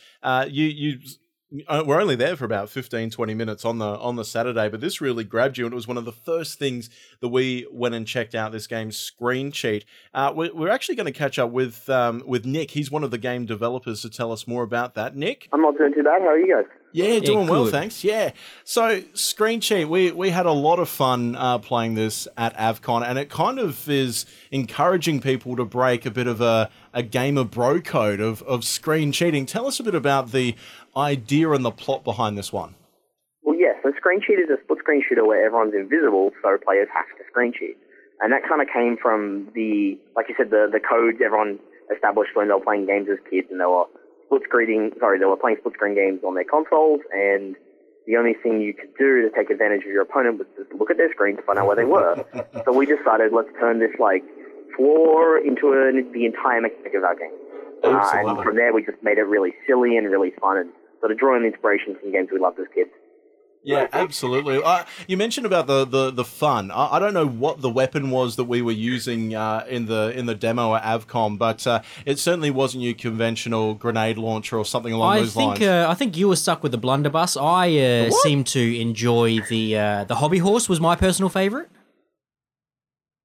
you 0.48 0.66
you. 0.66 1.00
Uh, 1.68 1.84
We're 1.86 2.02
only 2.02 2.16
there 2.16 2.36
for 2.36 2.46
about 2.46 2.70
15, 2.70 3.12
20 3.12 3.34
minutes 3.34 3.66
on 3.66 3.78
the 3.78 3.86
on 3.86 4.16
the 4.16 4.26
Saturday, 4.26 4.68
but 4.70 4.82
this 4.82 5.00
really 5.00 5.24
grabbed 5.24 5.58
you, 5.58 5.66
and 5.66 5.74
it 5.74 5.76
was 5.76 5.88
one 5.88 5.98
of 5.98 6.06
the 6.06 6.12
first 6.12 6.60
things 6.60 6.90
that 7.22 7.30
we 7.30 7.68
went 7.72 7.96
and 7.96 8.08
checked 8.08 8.36
out. 8.36 8.52
This 8.52 8.68
game, 8.68 8.92
Screen 8.92 9.52
Cheat. 9.52 9.86
Uh, 10.14 10.34
we're, 10.36 10.54
we're 10.54 10.70
actually 10.70 10.96
going 10.96 11.12
to 11.12 11.18
catch 11.18 11.38
up 11.38 11.52
with 11.52 11.90
um, 11.90 12.24
with 12.26 12.46
Nick. 12.46 12.72
He's 12.72 12.90
one 12.90 13.04
of 13.04 13.12
the 13.12 13.18
game 13.18 13.46
developers 13.46 14.02
to 14.02 14.10
tell 14.10 14.32
us 14.32 14.48
more 14.48 14.64
about 14.64 14.96
that. 14.96 15.16
Nick, 15.16 15.48
I'm 15.54 15.62
not 15.62 15.78
doing 15.78 15.94
too 15.94 16.04
bad. 16.04 16.22
How 16.22 16.30
are 16.30 16.40
you 16.40 16.54
guys? 16.54 16.66
yeah, 16.96 17.20
doing 17.20 17.48
well, 17.48 17.66
thanks. 17.66 18.06
Yeah. 18.06 18.32
So, 18.64 19.04
Screen 19.14 19.60
Cheat, 19.60 19.90
we, 19.90 20.12
we 20.14 20.30
had 20.30 20.46
a 20.46 20.52
lot 20.52 20.80
of 20.80 20.88
fun 20.88 21.36
uh, 21.36 21.58
playing 21.58 21.96
this 21.96 22.26
at 22.38 22.56
AvCon, 22.56 23.06
and 23.06 23.20
it 23.20 23.30
kind 23.30 23.60
of 23.60 23.90
is 23.90 24.26
encouraging 24.50 25.20
people 25.20 25.58
to 25.58 25.66
break 25.66 26.06
a 26.06 26.12
bit 26.12 26.28
of 26.28 26.40
a, 26.40 26.70
a 26.94 27.04
gamer 27.04 27.44
bro 27.44 27.82
code 27.82 28.22
of, 28.22 28.42
of 28.44 28.64
screen 28.64 29.12
cheating. 29.12 29.46
Tell 29.46 29.68
us 29.68 29.78
a 29.82 29.84
bit 29.84 29.94
about 29.94 30.32
the 30.32 30.56
idea 30.98 31.52
and 31.52 31.64
the 31.64 31.72
plot 31.72 32.04
behind 32.04 32.38
this 32.38 32.52
one. 32.52 32.76
Well, 33.44 33.56
yeah, 33.56 33.74
so 33.84 33.92
Screen 33.98 34.22
Cheat 34.22 34.40
is 34.40 34.50
a 34.50 34.62
split 34.64 34.80
screen 34.80 35.04
shooter 35.08 35.26
where 35.26 35.46
everyone's 35.46 35.74
invisible, 35.74 36.32
so 36.42 36.58
players 36.64 36.88
have 36.94 37.06
to 37.18 37.24
screen 37.30 37.54
cheat. 37.54 37.78
And 38.22 38.32
that 38.32 38.48
kind 38.48 38.62
of 38.62 38.68
came 38.72 38.98
from 39.02 39.52
the, 39.54 40.00
like 40.16 40.28
you 40.30 40.36
said, 40.38 40.50
the, 40.50 40.72
the 40.72 40.80
codes 40.80 41.20
everyone 41.24 41.60
established 41.94 42.32
when 42.34 42.48
they 42.48 42.54
were 42.54 42.64
playing 42.64 42.88
games 42.88 43.08
as 43.12 43.20
kids 43.30 43.48
and 43.52 43.60
they 43.60 43.68
were 43.68 43.86
split 44.26 44.44
screening, 44.48 44.92
sorry, 45.00 45.20
they 45.20 45.26
were 45.26 45.38
playing 45.38 45.58
split 45.60 45.76
screen 45.76 45.96
games 45.96 46.24
on 46.24 46.34
their 46.34 46.48
consoles 46.48 47.02
and 47.12 47.56
the 48.08 48.16
only 48.18 48.34
thing 48.34 48.62
you 48.62 48.74
could 48.74 48.94
do 48.98 49.22
to 49.26 49.30
take 49.36 49.50
advantage 49.50 49.82
of 49.82 49.92
your 49.92 50.02
opponent 50.02 50.38
was 50.38 50.48
just 50.56 50.72
look 50.78 50.92
at 50.92 50.98
their 50.98 51.12
screen 51.12 51.36
to 51.38 51.42
find 51.42 51.58
out 51.58 51.68
where 51.68 51.76
they 51.76 51.86
were. 51.86 52.24
so 52.66 52.72
we 52.72 52.86
decided 52.86 53.34
let's 53.34 53.50
turn 53.60 53.80
this 53.80 53.94
like 54.00 54.24
flaw 54.78 55.36
into 55.42 55.74
an, 55.74 56.06
the 56.14 56.26
entire 56.26 56.62
mechanic 56.62 56.94
of 56.94 57.04
our 57.04 57.16
game. 57.16 57.34
Uh, 57.84 58.02
and 58.14 58.44
from 58.44 58.56
there, 58.56 58.74
we 58.74 58.84
just 58.84 59.02
made 59.04 59.18
it 59.18 59.28
really 59.28 59.54
silly 59.68 59.98
and 59.98 60.10
really 60.10 60.32
fun, 60.42 60.58
and 60.58 60.70
sort 61.06 61.12
of 61.12 61.20
drawing 61.20 61.46
inspiration 61.46 61.96
from 62.02 62.12
games 62.12 62.30
we 62.32 62.40
loved 62.40 62.60
as 62.60 62.66
kids. 62.74 62.90
Yeah, 63.64 63.88
absolutely. 63.94 64.62
Uh, 64.62 64.86
you 65.08 65.18
mentioned 65.18 65.46
about 65.46 65.68
the 65.68 65.86
the, 65.86 66.10
the 66.12 66.26
fun. 66.26 66.72
I, 66.72 66.96
I 66.96 67.00
don't 67.00 67.14
know 67.14 67.28
what 67.28 67.62
the 67.62 67.70
weapon 67.70 68.10
was 68.10 68.38
that 68.38 68.46
we 68.46 68.64
were 68.64 68.72
using 68.72 69.36
uh, 69.36 69.66
in 69.68 69.86
the 69.86 70.18
in 70.18 70.26
the 70.26 70.34
demo 70.34 70.74
at 70.74 70.84
Avcon, 70.84 71.38
but 71.38 71.66
uh, 71.68 71.82
it 72.08 72.18
certainly 72.18 72.50
wasn't 72.50 72.84
your 72.84 72.96
conventional 72.96 73.76
grenade 73.76 74.18
launcher 74.18 74.58
or 74.58 74.66
something 74.66 74.94
along 74.94 75.14
I 75.14 75.20
those 75.20 75.34
think 75.34 75.60
lines. 75.60 75.64
uh, 75.64 75.86
I 75.88 75.94
think 75.94 76.18
you 76.18 76.28
were 76.28 76.36
stuck 76.36 76.64
with 76.64 76.72
the 76.72 76.78
blunderbuss. 76.80 77.38
I 77.38 77.76
uh, 77.78 78.12
seem 78.24 78.44
to 78.46 78.80
enjoy 78.80 79.42
the 79.42 79.78
uh, 79.78 80.04
the 80.06 80.16
hobby 80.16 80.40
horse. 80.40 80.68
Was 80.68 80.80
my 80.80 80.96
personal 80.96 81.30
favorite. 81.30 81.70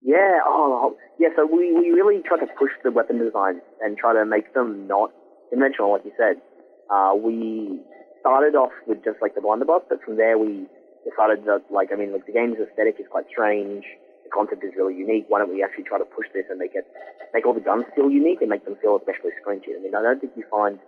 Yeah, 0.03 0.41
oh, 0.47 0.97
yeah. 1.19 1.29
So 1.37 1.47
we, 1.47 1.73
we 1.73 1.91
really 1.91 2.23
try 2.27 2.39
to 2.39 2.47
push 2.59 2.71
the 2.83 2.91
weapon 2.91 3.19
designs 3.19 3.61
and 3.83 3.97
try 3.99 4.15
to 4.15 4.25
make 4.25 4.55
them 4.55 4.87
not 4.87 5.13
conventional, 5.51 5.93
like 5.93 6.05
you 6.07 6.13
said. 6.17 6.41
Uh, 6.91 7.15
we 7.15 7.81
started 8.21 8.55
off 8.55 8.73
with 8.87 9.03
just 9.05 9.23
like 9.23 9.35
the 9.35 9.41
blunderbuss, 9.41 9.83
but 9.89 10.03
from 10.03 10.17
there 10.17 10.37
we 10.37 10.67
decided 11.09 11.45
that, 11.47 11.63
like, 11.71 11.91
I 11.93 11.97
mean, 11.97 12.13
like 12.13 12.27
the 12.27 12.33
game's 12.33 12.59
aesthetic 12.59 12.97
is 12.99 13.07
quite 13.11 13.25
strange. 13.31 13.85
The 14.25 14.31
concept 14.31 14.65
is 14.65 14.73
really 14.77 14.95
unique. 14.95 15.27
Why 15.29 15.39
don't 15.39 15.53
we 15.53 15.63
actually 15.63 15.85
try 15.85 15.99
to 15.99 16.05
push 16.05 16.27
this 16.35 16.45
and 16.51 16.59
make 16.59 16.75
it, 16.75 16.87
make 17.33 17.47
all 17.47 17.55
the 17.55 17.61
guns 17.61 17.85
feel 17.95 18.11
unique 18.11 18.41
and 18.41 18.51
make 18.51 18.65
them 18.65 18.77
feel 18.83 18.97
especially 18.97 19.31
scrunchy? 19.41 19.77
I 19.77 19.83
mean, 19.83 19.95
I 19.95 20.03
don't 20.03 20.21
think 20.21 20.33
you 20.37 20.45
find 20.51 20.79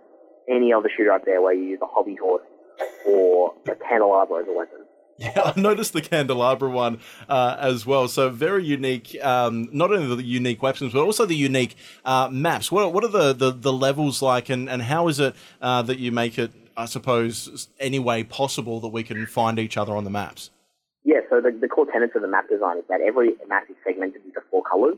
any 0.47 0.73
other 0.73 0.89
shooter 0.95 1.11
out 1.11 1.25
there 1.25 1.41
where 1.41 1.53
you 1.53 1.63
use 1.63 1.79
a 1.81 1.87
hobby 1.87 2.15
horse 2.15 2.43
or 3.07 3.53
a 3.67 3.75
candelabra 3.75 4.43
as 4.43 4.47
a 4.47 4.53
weapon. 4.53 4.85
Yeah, 5.35 5.53
I 5.55 5.59
noticed 5.59 5.93
the 5.93 6.01
candelabra 6.01 6.69
one 6.69 6.99
uh, 7.29 7.55
as 7.57 7.85
well. 7.85 8.09
So 8.09 8.29
very 8.29 8.65
unique. 8.65 9.17
Um, 9.23 9.69
not 9.71 9.91
only 9.91 10.13
the 10.13 10.21
unique 10.21 10.61
weapons, 10.61 10.91
but 10.91 11.01
also 11.01 11.25
the 11.25 11.35
unique 11.35 11.75
uh, 12.03 12.27
maps. 12.29 12.71
What 12.71 12.91
what 12.91 13.05
are 13.05 13.09
the, 13.09 13.31
the, 13.31 13.51
the 13.51 13.71
levels 13.71 14.21
like, 14.21 14.49
and, 14.49 14.69
and 14.69 14.81
how 14.81 15.07
is 15.07 15.21
it 15.21 15.33
uh, 15.61 15.81
that 15.83 15.99
you 15.99 16.11
make 16.11 16.37
it? 16.37 16.51
I 16.75 16.85
suppose 16.85 17.69
any 17.79 17.99
way 17.99 18.23
possible 18.23 18.81
that 18.81 18.89
we 18.89 19.03
can 19.03 19.25
find 19.27 19.59
each 19.59 19.77
other 19.77 19.95
on 19.95 20.03
the 20.03 20.09
maps. 20.09 20.49
Yeah, 21.05 21.19
so 21.29 21.39
the, 21.39 21.51
the 21.51 21.67
core 21.67 21.85
tenets 21.85 22.15
of 22.15 22.21
the 22.21 22.27
map 22.27 22.49
design 22.49 22.79
is 22.79 22.83
that 22.89 22.99
every 22.99 23.35
map 23.47 23.63
is 23.69 23.75
segmented 23.85 24.25
into 24.25 24.41
four 24.51 24.63
colors 24.63 24.97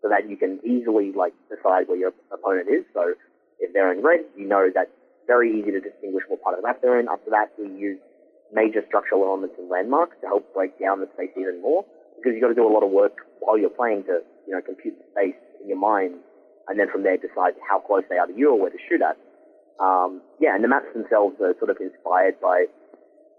so 0.00 0.08
that 0.08 0.30
you 0.30 0.36
can 0.36 0.60
easily 0.64 1.12
like 1.12 1.34
decide 1.50 1.88
where 1.88 1.98
your 1.98 2.12
opponent 2.32 2.68
is. 2.70 2.84
So 2.94 3.14
if 3.58 3.74
they're 3.74 3.92
in 3.92 4.02
red, 4.02 4.20
you 4.36 4.46
know 4.46 4.70
that's 4.72 4.90
very 5.26 5.58
easy 5.58 5.72
to 5.72 5.80
distinguish 5.80 6.24
what 6.28 6.42
part 6.42 6.54
of 6.54 6.62
the 6.62 6.66
map 6.66 6.80
they're 6.80 6.98
in. 7.00 7.08
After 7.08 7.30
that, 7.30 7.52
we 7.58 7.68
use 7.76 7.98
major 8.52 8.82
structural 8.86 9.24
elements 9.24 9.56
and 9.58 9.68
landmarks 9.68 10.16
to 10.20 10.26
help 10.26 10.46
break 10.54 10.78
down 10.78 11.00
the 11.00 11.08
space 11.14 11.30
even 11.36 11.60
more 11.62 11.84
because 12.16 12.32
you've 12.32 12.42
got 12.42 12.54
to 12.54 12.58
do 12.58 12.66
a 12.66 12.72
lot 12.72 12.82
of 12.82 12.90
work 12.90 13.26
while 13.40 13.58
you're 13.58 13.72
playing 13.72 14.04
to, 14.04 14.22
you 14.46 14.52
know, 14.54 14.62
compute 14.62 14.94
the 14.98 15.06
space 15.12 15.38
in 15.60 15.68
your 15.68 15.78
mind 15.78 16.14
and 16.68 16.78
then 16.78 16.90
from 16.90 17.02
there 17.02 17.16
decide 17.16 17.54
how 17.62 17.78
close 17.78 18.02
they 18.10 18.16
are 18.16 18.26
to 18.26 18.34
you 18.34 18.50
or 18.50 18.58
where 18.58 18.70
to 18.70 18.78
shoot 18.88 19.00
at. 19.02 19.16
Um, 19.78 20.22
yeah, 20.40 20.54
and 20.54 20.64
the 20.64 20.68
maps 20.68 20.88
themselves 20.94 21.36
are 21.40 21.54
sort 21.58 21.70
of 21.70 21.76
inspired 21.80 22.40
by 22.40 22.66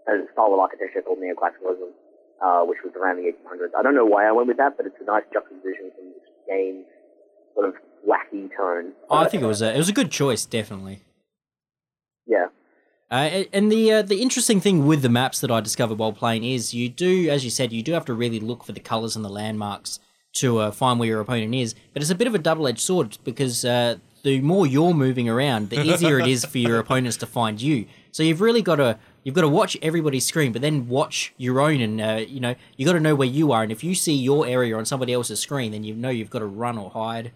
a 0.08 0.24
style 0.32 0.54
of 0.54 0.60
architecture 0.60 1.02
called 1.02 1.20
neoclassicalism, 1.20 1.92
uh, 2.40 2.64
which 2.64 2.80
was 2.86 2.94
around 2.96 3.18
the 3.18 3.28
1800s. 3.28 3.74
I 3.78 3.82
don't 3.82 3.96
know 3.96 4.06
why 4.06 4.28
I 4.28 4.32
went 4.32 4.48
with 4.48 4.58
that, 4.58 4.78
but 4.78 4.86
it's 4.86 4.96
a 5.02 5.06
nice 5.06 5.24
juxtaposition 5.34 5.92
from 5.96 6.14
this 6.14 6.28
game's 6.48 6.86
sort 7.56 7.68
of 7.68 7.76
wacky 8.08 8.48
tone. 8.56 8.94
Oh, 9.10 9.18
I 9.18 9.28
think 9.28 9.44
it 9.44 9.48
was 9.48 9.62
a 9.62 9.74
it 9.74 9.78
was 9.78 9.90
a 9.90 9.94
good 9.94 10.12
choice, 10.12 10.46
definitely. 10.46 11.02
Yeah. 12.26 12.48
Uh, 13.10 13.44
and 13.54 13.72
the 13.72 13.92
uh, 13.92 14.02
the 14.02 14.22
interesting 14.22 14.60
thing 14.60 14.86
with 14.86 15.02
the 15.02 15.10
maps 15.10 15.40
that 15.40 15.50
I 15.50 15.62
discovered 15.62 15.98
while 15.98 16.12
playing 16.12 16.44
is 16.44 16.74
you 16.74 16.90
do, 16.90 17.30
as 17.30 17.46
you 17.46 17.50
said, 17.50 17.72
you 17.72 17.82
do 17.82 17.94
have 17.94 18.06
to 18.06 18.14
really 18.14 18.40
look 18.40 18.66
for 18.66 18.74
the 18.74 18.82
colors 18.82 19.16
and 19.16 19.24
the 19.24 19.30
landmarks 19.30 20.00
to 20.34 20.60
uh, 20.60 20.72
find 20.72 21.00
where 21.00 21.08
your 21.08 21.22
opponent 21.22 21.56
is. 21.56 21.74
But 21.94 22.02
it's 22.02 22.12
a 22.12 22.16
bit 22.16 22.28
of 22.28 22.36
a 22.36 22.40
double 22.40 22.68
edged 22.68 22.82
sword 22.82 23.18
because 23.24 23.64
uh, 23.64 23.98
the 24.24 24.42
more 24.42 24.68
you're 24.68 24.94
moving 24.94 25.30
around, 25.30 25.70
the 25.70 25.82
easier 25.82 26.20
it 26.20 26.28
is 26.28 26.44
for 26.44 26.58
your 26.58 26.80
opponents 26.84 27.16
to 27.18 27.26
find 27.26 27.62
you. 27.62 27.86
So 28.12 28.24
you've 28.24 28.42
really 28.42 28.62
got 28.62 28.76
to 28.76 29.00
you've 29.24 29.36
got 29.36 29.42
to 29.42 29.48
watch 29.48 29.78
everybody's 29.82 30.26
screen, 30.26 30.52
but 30.52 30.62
then 30.62 30.90
watch 30.90 31.34
your 31.38 31.62
own, 31.62 31.80
and 31.80 32.02
uh, 32.02 32.26
you 32.28 32.42
know 32.42 32.56
you 32.76 32.86
got 32.86 32.94
to 32.94 33.00
know 33.00 33.16
where 33.16 33.28
you 33.28 33.54
are. 33.54 33.64
And 33.64 33.72
if 33.72 33.86
you 33.86 33.96
see 33.96 34.16
your 34.16 34.46
area 34.46 34.78
on 34.78 34.86
somebody 34.86 35.14
else's 35.14 35.40
screen, 35.40 35.72
then 35.72 35.86
you 35.86 35.96
know 35.96 36.10
you've 36.10 36.30
got 36.30 36.40
to 36.40 36.46
run 36.46 36.78
or 36.78 36.90
hide. 36.90 37.32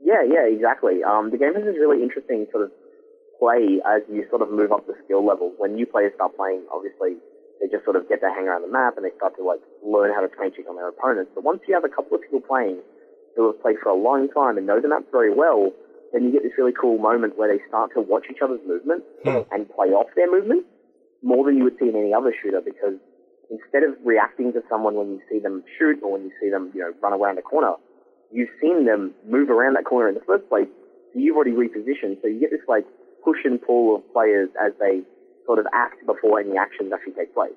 Yeah, 0.00 0.22
yeah, 0.22 0.46
exactly. 0.46 1.02
Um, 1.02 1.30
the 1.30 1.36
game 1.36 1.54
has 1.54 1.64
this 1.64 1.76
really 1.78 2.02
interesting 2.02 2.46
sort 2.50 2.64
of 2.64 2.72
play 3.38 3.80
as 3.84 4.02
you 4.10 4.26
sort 4.30 4.42
of 4.42 4.50
move 4.50 4.72
up 4.72 4.86
the 4.86 4.94
skill 5.04 5.24
level. 5.24 5.52
When 5.58 5.74
new 5.74 5.86
players 5.86 6.12
start 6.14 6.36
playing, 6.36 6.64
obviously 6.72 7.18
they 7.60 7.68
just 7.70 7.84
sort 7.84 7.96
of 7.96 8.08
get 8.08 8.20
their 8.20 8.34
hang 8.34 8.48
around 8.48 8.62
the 8.62 8.72
map 8.72 8.96
and 8.96 9.04
they 9.04 9.14
start 9.16 9.36
to 9.36 9.44
like 9.44 9.60
learn 9.84 10.12
how 10.14 10.20
to 10.20 10.28
train 10.28 10.52
check 10.54 10.66
on 10.68 10.76
their 10.76 10.88
opponents. 10.88 11.32
But 11.34 11.44
once 11.44 11.60
you 11.66 11.74
have 11.74 11.84
a 11.84 11.92
couple 11.92 12.16
of 12.16 12.22
people 12.22 12.40
playing 12.40 12.80
who 13.36 13.46
have 13.50 13.60
played 13.62 13.76
for 13.82 13.90
a 13.90 13.98
long 13.98 14.28
time 14.30 14.58
and 14.58 14.66
know 14.66 14.80
the 14.80 14.88
map 14.88 15.04
very 15.10 15.32
well, 15.32 15.72
then 16.12 16.24
you 16.24 16.32
get 16.32 16.42
this 16.42 16.54
really 16.56 16.74
cool 16.74 16.98
moment 16.98 17.36
where 17.36 17.50
they 17.50 17.62
start 17.66 17.90
to 17.94 18.00
watch 18.00 18.26
each 18.30 18.38
other's 18.42 18.62
movements 18.66 19.06
hmm. 19.26 19.42
and 19.50 19.66
play 19.74 19.90
off 19.90 20.06
their 20.14 20.30
movements 20.30 20.66
more 21.22 21.44
than 21.44 21.56
you 21.56 21.64
would 21.64 21.74
see 21.80 21.88
in 21.88 21.96
any 21.96 22.14
other 22.14 22.32
shooter 22.36 22.60
because 22.60 22.94
instead 23.50 23.82
of 23.82 23.96
reacting 24.04 24.52
to 24.52 24.62
someone 24.70 24.94
when 24.94 25.10
you 25.10 25.20
see 25.30 25.38
them 25.38 25.64
shoot 25.78 25.98
or 26.02 26.12
when 26.12 26.22
you 26.22 26.32
see 26.40 26.50
them, 26.50 26.70
you 26.74 26.80
know, 26.80 26.92
run 27.02 27.12
around 27.12 27.38
a 27.38 27.42
corner, 27.42 27.74
you've 28.30 28.52
seen 28.60 28.84
them 28.84 29.12
move 29.26 29.50
around 29.50 29.74
that 29.74 29.84
corner 29.84 30.08
in 30.08 30.14
the 30.14 30.24
first 30.26 30.48
place, 30.48 30.68
so 31.12 31.18
you've 31.18 31.36
already 31.36 31.52
repositioned. 31.52 32.20
So 32.22 32.28
you 32.28 32.38
get 32.40 32.50
this 32.50 32.64
like 32.68 32.84
push 33.24 33.38
and 33.44 33.60
pull 33.60 33.96
of 33.96 34.12
players 34.12 34.50
as 34.64 34.72
they 34.78 35.02
sort 35.46 35.58
of 35.58 35.66
act 35.72 36.04
before 36.06 36.40
any 36.40 36.56
actions 36.56 36.92
actually 36.92 37.12
take 37.14 37.34
place. 37.34 37.52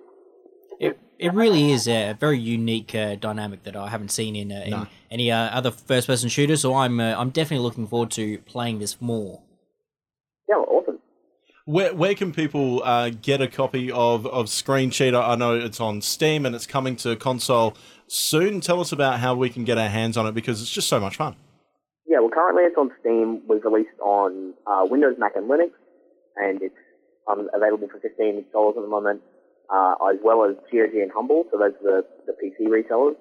It, 0.80 1.00
it 1.18 1.34
really 1.34 1.72
is 1.72 1.88
a 1.88 2.14
very 2.20 2.38
unique 2.38 2.94
uh, 2.94 3.16
dynamic 3.16 3.64
that 3.64 3.76
I 3.76 3.90
haven't 3.90 4.12
seen 4.12 4.36
in, 4.36 4.52
uh, 4.52 4.64
in 4.66 4.88
any 5.10 5.32
uh, 5.32 5.38
other 5.38 5.72
first-person 5.72 6.30
shooter. 6.30 6.56
So 6.56 6.76
I'm 6.76 7.00
uh, 7.00 7.16
I'm 7.18 7.32
definitely 7.32 7.64
looking 7.64 7.88
forward 7.88 8.12
to 8.12 8.38
playing 8.40 8.80
this 8.80 9.02
more. 9.02 9.42
Yeah, 10.48 10.56
awesome. 10.56 11.00
Where, 11.66 11.94
where 11.96 12.14
can 12.14 12.32
people 12.32 12.84
uh, 12.84 13.10
get 13.10 13.42
a 13.42 13.48
copy 13.48 13.92
of, 13.92 14.28
of 14.28 14.50
Screen 14.50 14.92
Cheater? 14.92 15.18
I 15.18 15.36
know 15.36 15.56
it's 15.56 15.80
on 15.80 16.02
Steam 16.02 16.46
and 16.46 16.56
it's 16.56 16.68
coming 16.68 16.96
to 16.98 17.16
console 17.16 17.76
soon. 18.08 18.62
Tell 18.62 18.80
us 18.80 18.92
about 18.92 19.20
how 19.20 19.34
we 19.36 19.50
can 19.50 19.64
get 19.64 19.78
our 19.78 19.90
hands 19.90 20.16
on 20.16 20.28
it 20.28 20.34
because 20.34 20.62
it's 20.62 20.72
just 20.72 20.88
so 20.88 21.00
much 21.00 21.18
fun. 21.18 21.36
Yeah, 22.18 22.22
well, 22.26 22.34
currently 22.34 22.64
it's 22.64 22.78
on 22.82 22.90
Steam. 23.00 23.46
We've 23.48 23.64
released 23.64 23.94
on 24.02 24.56
uh, 24.66 24.90
Windows, 24.90 25.22
Mac, 25.22 25.36
and 25.36 25.46
Linux, 25.46 25.70
and 26.36 26.58
it's 26.64 26.74
um, 27.30 27.46
available 27.54 27.88
for 27.94 28.00
fifteen 28.00 28.44
dollars 28.52 28.74
at 28.76 28.82
the 28.82 28.90
moment, 28.90 29.22
uh, 29.70 29.94
as 30.10 30.18
well 30.26 30.42
as 30.42 30.58
GOG 30.74 30.98
and 30.98 31.12
Humble. 31.14 31.46
So 31.52 31.62
those 31.62 31.78
are 31.86 32.02
the, 32.02 32.34
the 32.34 32.34
PC 32.34 32.74
resellers. 32.74 33.14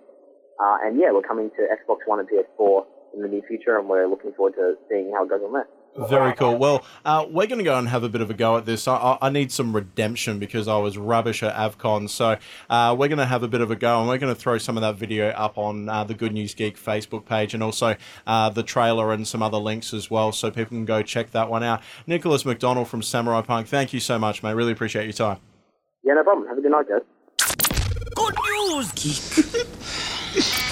Uh, 0.56 0.80
and 0.80 0.96
yeah, 0.98 1.12
we're 1.12 1.20
coming 1.20 1.50
to 1.60 1.68
Xbox 1.68 2.08
One 2.08 2.20
and 2.20 2.28
PS4 2.30 2.86
in 3.12 3.20
the 3.20 3.28
near 3.28 3.42
future, 3.46 3.76
and 3.76 3.86
we're 3.86 4.08
looking 4.08 4.32
forward 4.32 4.54
to 4.54 4.76
seeing 4.88 5.12
how 5.12 5.24
it 5.24 5.28
goes 5.28 5.44
on. 5.44 5.66
Very 5.96 6.34
cool. 6.34 6.56
Well, 6.56 6.84
uh, 7.04 7.24
we're 7.28 7.46
going 7.46 7.58
to 7.58 7.64
go 7.64 7.78
and 7.78 7.88
have 7.88 8.02
a 8.02 8.08
bit 8.08 8.20
of 8.20 8.30
a 8.30 8.34
go 8.34 8.56
at 8.56 8.66
this. 8.66 8.86
I, 8.86 8.96
I, 8.96 9.18
I 9.22 9.30
need 9.30 9.50
some 9.50 9.74
redemption 9.74 10.38
because 10.38 10.68
I 10.68 10.76
was 10.76 10.98
rubbish 10.98 11.42
at 11.42 11.54
Avcon. 11.54 12.08
So 12.08 12.36
uh, 12.68 12.94
we're 12.98 13.08
going 13.08 13.18
to 13.18 13.26
have 13.26 13.42
a 13.42 13.48
bit 13.48 13.60
of 13.60 13.70
a 13.70 13.76
go 13.76 14.00
and 14.00 14.08
we're 14.08 14.18
going 14.18 14.34
to 14.34 14.38
throw 14.38 14.58
some 14.58 14.76
of 14.76 14.82
that 14.82 14.96
video 14.96 15.30
up 15.30 15.56
on 15.56 15.88
uh, 15.88 16.04
the 16.04 16.14
Good 16.14 16.32
News 16.32 16.54
Geek 16.54 16.78
Facebook 16.78 17.24
page 17.24 17.54
and 17.54 17.62
also 17.62 17.96
uh, 18.26 18.50
the 18.50 18.62
trailer 18.62 19.12
and 19.12 19.26
some 19.26 19.42
other 19.42 19.58
links 19.58 19.94
as 19.94 20.10
well 20.10 20.32
so 20.32 20.50
people 20.50 20.76
can 20.76 20.84
go 20.84 21.02
check 21.02 21.30
that 21.30 21.48
one 21.48 21.62
out. 21.62 21.80
Nicholas 22.06 22.44
McDonald 22.44 22.88
from 22.88 23.02
Samurai 23.02 23.42
Punk, 23.42 23.68
thank 23.68 23.92
you 23.92 24.00
so 24.00 24.18
much, 24.18 24.42
mate. 24.42 24.52
Really 24.54 24.72
appreciate 24.72 25.04
your 25.04 25.12
time. 25.12 25.38
Yeah, 26.02 26.14
no 26.14 26.22
problem. 26.22 26.46
Have 26.48 26.58
a 26.58 26.60
good 26.60 26.72
night, 26.72 26.86
guys. 26.88 27.02
Good 28.14 28.34
news, 28.44 28.92
geek. 28.92 30.62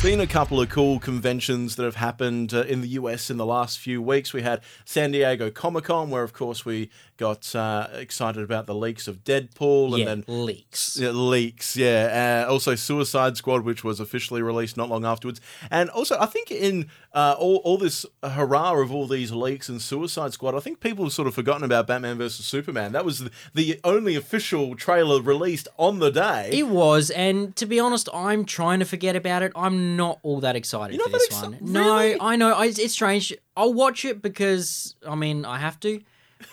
Been 0.00 0.20
a 0.20 0.28
couple 0.28 0.60
of 0.60 0.68
cool 0.68 1.00
conventions 1.00 1.74
that 1.74 1.82
have 1.82 1.96
happened 1.96 2.54
uh, 2.54 2.62
in 2.62 2.82
the 2.82 2.88
US 2.90 3.30
in 3.30 3.36
the 3.36 3.44
last 3.44 3.80
few 3.80 4.00
weeks. 4.00 4.32
We 4.32 4.42
had 4.42 4.60
San 4.84 5.10
Diego 5.10 5.50
Comic 5.50 5.84
Con, 5.84 6.08
where 6.08 6.22
of 6.22 6.32
course 6.32 6.64
we 6.64 6.88
got 7.16 7.52
uh, 7.56 7.88
excited 7.94 8.44
about 8.44 8.66
the 8.66 8.76
leaks 8.76 9.08
of 9.08 9.24
Deadpool, 9.24 9.88
and 9.88 9.98
yeah, 9.98 10.04
then 10.04 10.24
leaks. 10.28 10.96
Yeah, 10.96 11.10
leaks, 11.10 11.76
yeah. 11.76 12.44
Uh, 12.46 12.50
also, 12.50 12.76
Suicide 12.76 13.36
Squad, 13.36 13.64
which 13.64 13.82
was 13.82 13.98
officially 13.98 14.40
released 14.40 14.76
not 14.76 14.88
long 14.88 15.04
afterwards. 15.04 15.40
And 15.68 15.90
also, 15.90 16.16
I 16.18 16.26
think 16.26 16.52
in 16.52 16.86
uh, 17.12 17.34
all, 17.36 17.56
all 17.64 17.76
this 17.76 18.06
hurrah 18.22 18.80
of 18.80 18.94
all 18.94 19.08
these 19.08 19.32
leaks 19.32 19.68
and 19.68 19.82
Suicide 19.82 20.32
Squad, 20.32 20.54
I 20.54 20.60
think 20.60 20.78
people 20.78 21.04
have 21.06 21.12
sort 21.12 21.26
of 21.26 21.34
forgotten 21.34 21.64
about 21.64 21.88
Batman 21.88 22.18
versus 22.18 22.46
Superman. 22.46 22.92
That 22.92 23.04
was 23.04 23.18
the, 23.18 23.30
the 23.52 23.80
only 23.82 24.14
official 24.14 24.76
trailer 24.76 25.20
released 25.20 25.66
on 25.76 25.98
the 25.98 26.10
day. 26.10 26.50
It 26.52 26.68
was, 26.68 27.10
and 27.10 27.56
to 27.56 27.66
be 27.66 27.80
honest, 27.80 28.08
I'm 28.14 28.44
trying 28.44 28.78
to 28.78 28.84
forget 28.84 29.16
about 29.16 29.42
it. 29.42 29.50
I'm 29.56 29.87
not 29.96 30.18
all 30.22 30.40
that 30.40 30.56
excited 30.56 30.96
You're 30.96 31.06
for 31.06 31.12
this 31.12 31.28
that 31.28 31.42
one. 31.50 31.54
exci- 31.54 31.62
No, 31.62 32.16
I 32.20 32.36
know. 32.36 32.52
I, 32.54 32.66
it's 32.66 32.92
strange. 32.92 33.34
I'll 33.56 33.74
watch 33.74 34.04
it 34.04 34.22
because 34.22 34.94
I 35.06 35.14
mean 35.14 35.44
I 35.44 35.58
have 35.58 35.80
to, 35.80 36.00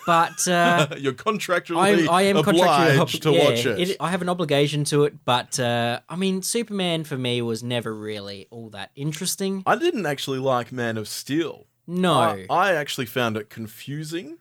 but 0.06 0.48
uh, 0.48 0.88
You're 0.98 1.14
contractually 1.14 2.08
I, 2.08 2.14
I 2.14 2.22
am 2.24 2.38
obliged 2.38 2.60
contractually 2.60 3.22
to 3.22 3.32
yeah, 3.32 3.44
watch 3.44 3.66
it. 3.66 3.98
I 4.00 4.12
have 4.12 4.22
an 4.22 4.30
obligation 4.30 4.84
to 4.86 5.04
it, 5.06 5.26
but 5.26 5.60
uh, 5.60 6.00
I 6.10 6.16
mean 6.16 6.42
Superman 6.42 7.04
for 7.04 7.18
me 7.18 7.42
was 7.42 7.64
never 7.64 7.94
really 7.96 8.48
all 8.50 8.70
that 8.72 8.92
interesting. 8.96 9.64
I 9.66 9.76
didn't 9.76 10.06
actually 10.06 10.40
like 10.40 10.72
Man 10.72 10.98
of 10.98 11.08
Steel. 11.08 11.66
No. 11.88 12.14
I, 12.14 12.46
I 12.50 12.74
actually 12.74 13.06
found 13.06 13.38
it 13.38 13.50
confusing, 13.50 14.40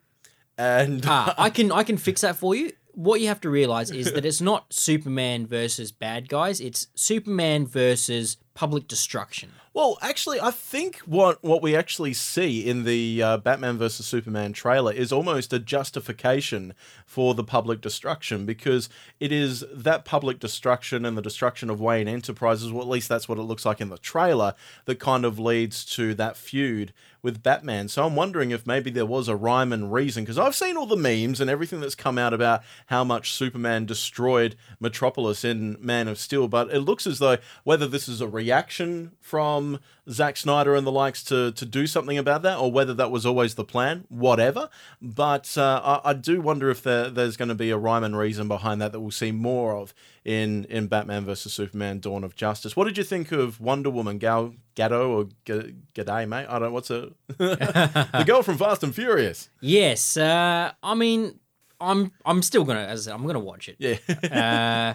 and 0.57 1.05
ah, 1.07 1.35
I 1.39 1.51
can 1.51 1.71
I 1.71 1.83
can 1.83 1.97
fix 1.97 2.23
that 2.23 2.37
for 2.37 2.55
you. 2.55 2.73
What 2.93 3.21
you 3.21 3.27
have 3.27 3.41
to 3.41 3.51
realize 3.51 3.91
is 3.91 4.13
that 4.13 4.25
it's 4.25 4.41
not 4.41 4.73
Superman 4.73 5.49
versus 5.49 5.91
bad 5.91 6.29
guys. 6.29 6.61
It's 6.61 6.87
Superman 6.95 7.67
versus 7.67 8.37
public 8.55 8.87
destruction. 8.87 9.51
Well, 9.73 9.99
actually, 10.01 10.41
I 10.41 10.53
think 10.53 10.99
what 10.99 11.43
what 11.43 11.61
we 11.61 11.75
actually 11.75 12.15
see 12.15 12.65
in 12.65 12.85
the 12.85 13.21
uh, 13.21 13.37
Batman 13.39 13.77
versus 13.77 14.07
Superman 14.07 14.53
trailer 14.53 14.93
is 14.93 15.13
almost 15.13 15.53
a 15.53 15.59
justification 15.59 16.75
for 17.05 17.35
the 17.35 17.43
public 17.43 17.81
destruction 17.81 18.47
because 18.47 18.89
it 19.19 19.33
is 19.33 19.65
that 19.73 20.05
public 20.05 20.39
destruction 20.39 21.05
and 21.05 21.19
the 21.19 21.23
destruction 21.23 21.71
of 21.71 21.81
Wayne 21.81 22.07
Enterprises, 22.07 22.71
well, 22.71 22.83
at 22.83 22.89
least 22.89 23.09
that's 23.09 23.29
what 23.29 23.39
it 23.39 23.43
looks 23.43 23.67
like 23.67 23.81
in 23.81 23.89
the 23.89 23.99
trailer, 23.99 24.55
that 24.85 25.01
kind 25.01 25.25
of 25.25 25.41
leads 25.41 25.85
to 25.87 26.15
that 26.15 26.37
feud 26.37 26.93
with 27.25 27.43
Batman. 27.43 27.89
So 27.89 28.05
I'm 28.05 28.15
wondering 28.15 28.51
if 28.51 28.67
maybe 28.67 28.91
there 28.91 29.07
was 29.07 29.29
a 29.29 29.35
rhyme 29.35 29.73
and 29.73 29.93
reason 29.93 30.23
because 30.23 30.39
I've 30.39 30.55
seen 30.55 30.77
all 30.77 30.87
the 30.87 30.95
memes 30.95 31.41
and 31.41 31.49
everything 31.49 31.81
that's 31.81 31.95
come 31.95 32.19
out 32.19 32.35
about 32.35 32.63
how 32.87 33.03
much 33.03 33.33
Superman 33.33 33.87
destroyed 33.87 34.55
Metropolis 34.79 35.43
in 35.43 35.79
Man 35.81 36.07
of 36.07 36.19
Steel, 36.19 36.47
but 36.49 36.71
it 36.71 36.81
looks 36.81 37.07
as 37.07 37.19
though 37.19 37.39
whether 37.65 37.89
this 37.89 38.09
is 38.09 38.21
a 38.21 38.29
reaction 38.45 39.13
from 39.21 39.79
Zack 40.11 40.37
Snyder 40.37 40.75
and 40.75 40.87
the 40.87 40.93
likes 40.93 41.25
to 41.25 41.53
to 41.53 41.65
do 41.65 41.87
something 41.87 42.19
about 42.19 42.43
that, 42.43 42.59
or 42.59 42.71
whether 42.71 42.93
that 42.95 43.11
was 43.11 43.25
always 43.25 43.55
the 43.55 43.65
plan, 43.65 44.05
whatever. 44.09 44.69
But 45.01 45.57
uh, 45.57 46.01
I, 46.05 46.11
I 46.11 46.13
do 46.13 46.41
wonder 46.41 46.69
if 46.71 46.83
there, 46.83 47.09
there's 47.09 47.37
going 47.37 47.49
to 47.49 47.55
be 47.55 47.71
a 47.71 47.79
rhyme 47.79 48.05
and 48.05 48.17
reason 48.17 48.47
behind 48.49 48.81
that 48.83 48.93
that 48.93 49.01
we'll 49.01 49.11
see 49.11 49.33
more 49.33 49.75
of 49.75 49.95
in 50.25 50.65
in 50.67 50.89
Batman 50.89 51.25
vs 51.25 51.53
Superman: 51.53 52.01
Dawn 52.01 52.23
of 52.23 52.37
Justice. 52.37 52.77
What 52.77 52.85
did 52.85 52.99
you 52.99 53.05
think 53.05 53.33
of 53.33 53.61
Wonder 53.61 53.91
Woman 53.91 54.19
Gal 54.19 54.55
Gadot 54.77 55.09
or 55.09 55.25
G- 55.47 55.75
G'day, 55.95 56.29
mate? 56.29 56.47
I 56.49 56.59
don't. 56.59 56.73
What's 56.73 56.91
a 56.91 57.13
the 57.29 58.25
girl 58.27 58.43
from 58.43 58.59
Fast 58.59 58.83
and 58.83 58.95
Furious? 58.95 59.49
Yes, 59.61 60.17
uh, 60.19 60.73
I 60.83 60.95
mean, 60.95 61.41
I'm 61.85 62.13
I'm 62.25 62.43
still 62.43 62.65
gonna 62.65 62.81
as 62.81 63.07
I 63.07 63.11
said, 63.11 63.15
I'm 63.21 63.27
gonna 63.27 63.39
watch 63.39 63.69
it. 63.69 63.77
Yeah. 63.79 63.97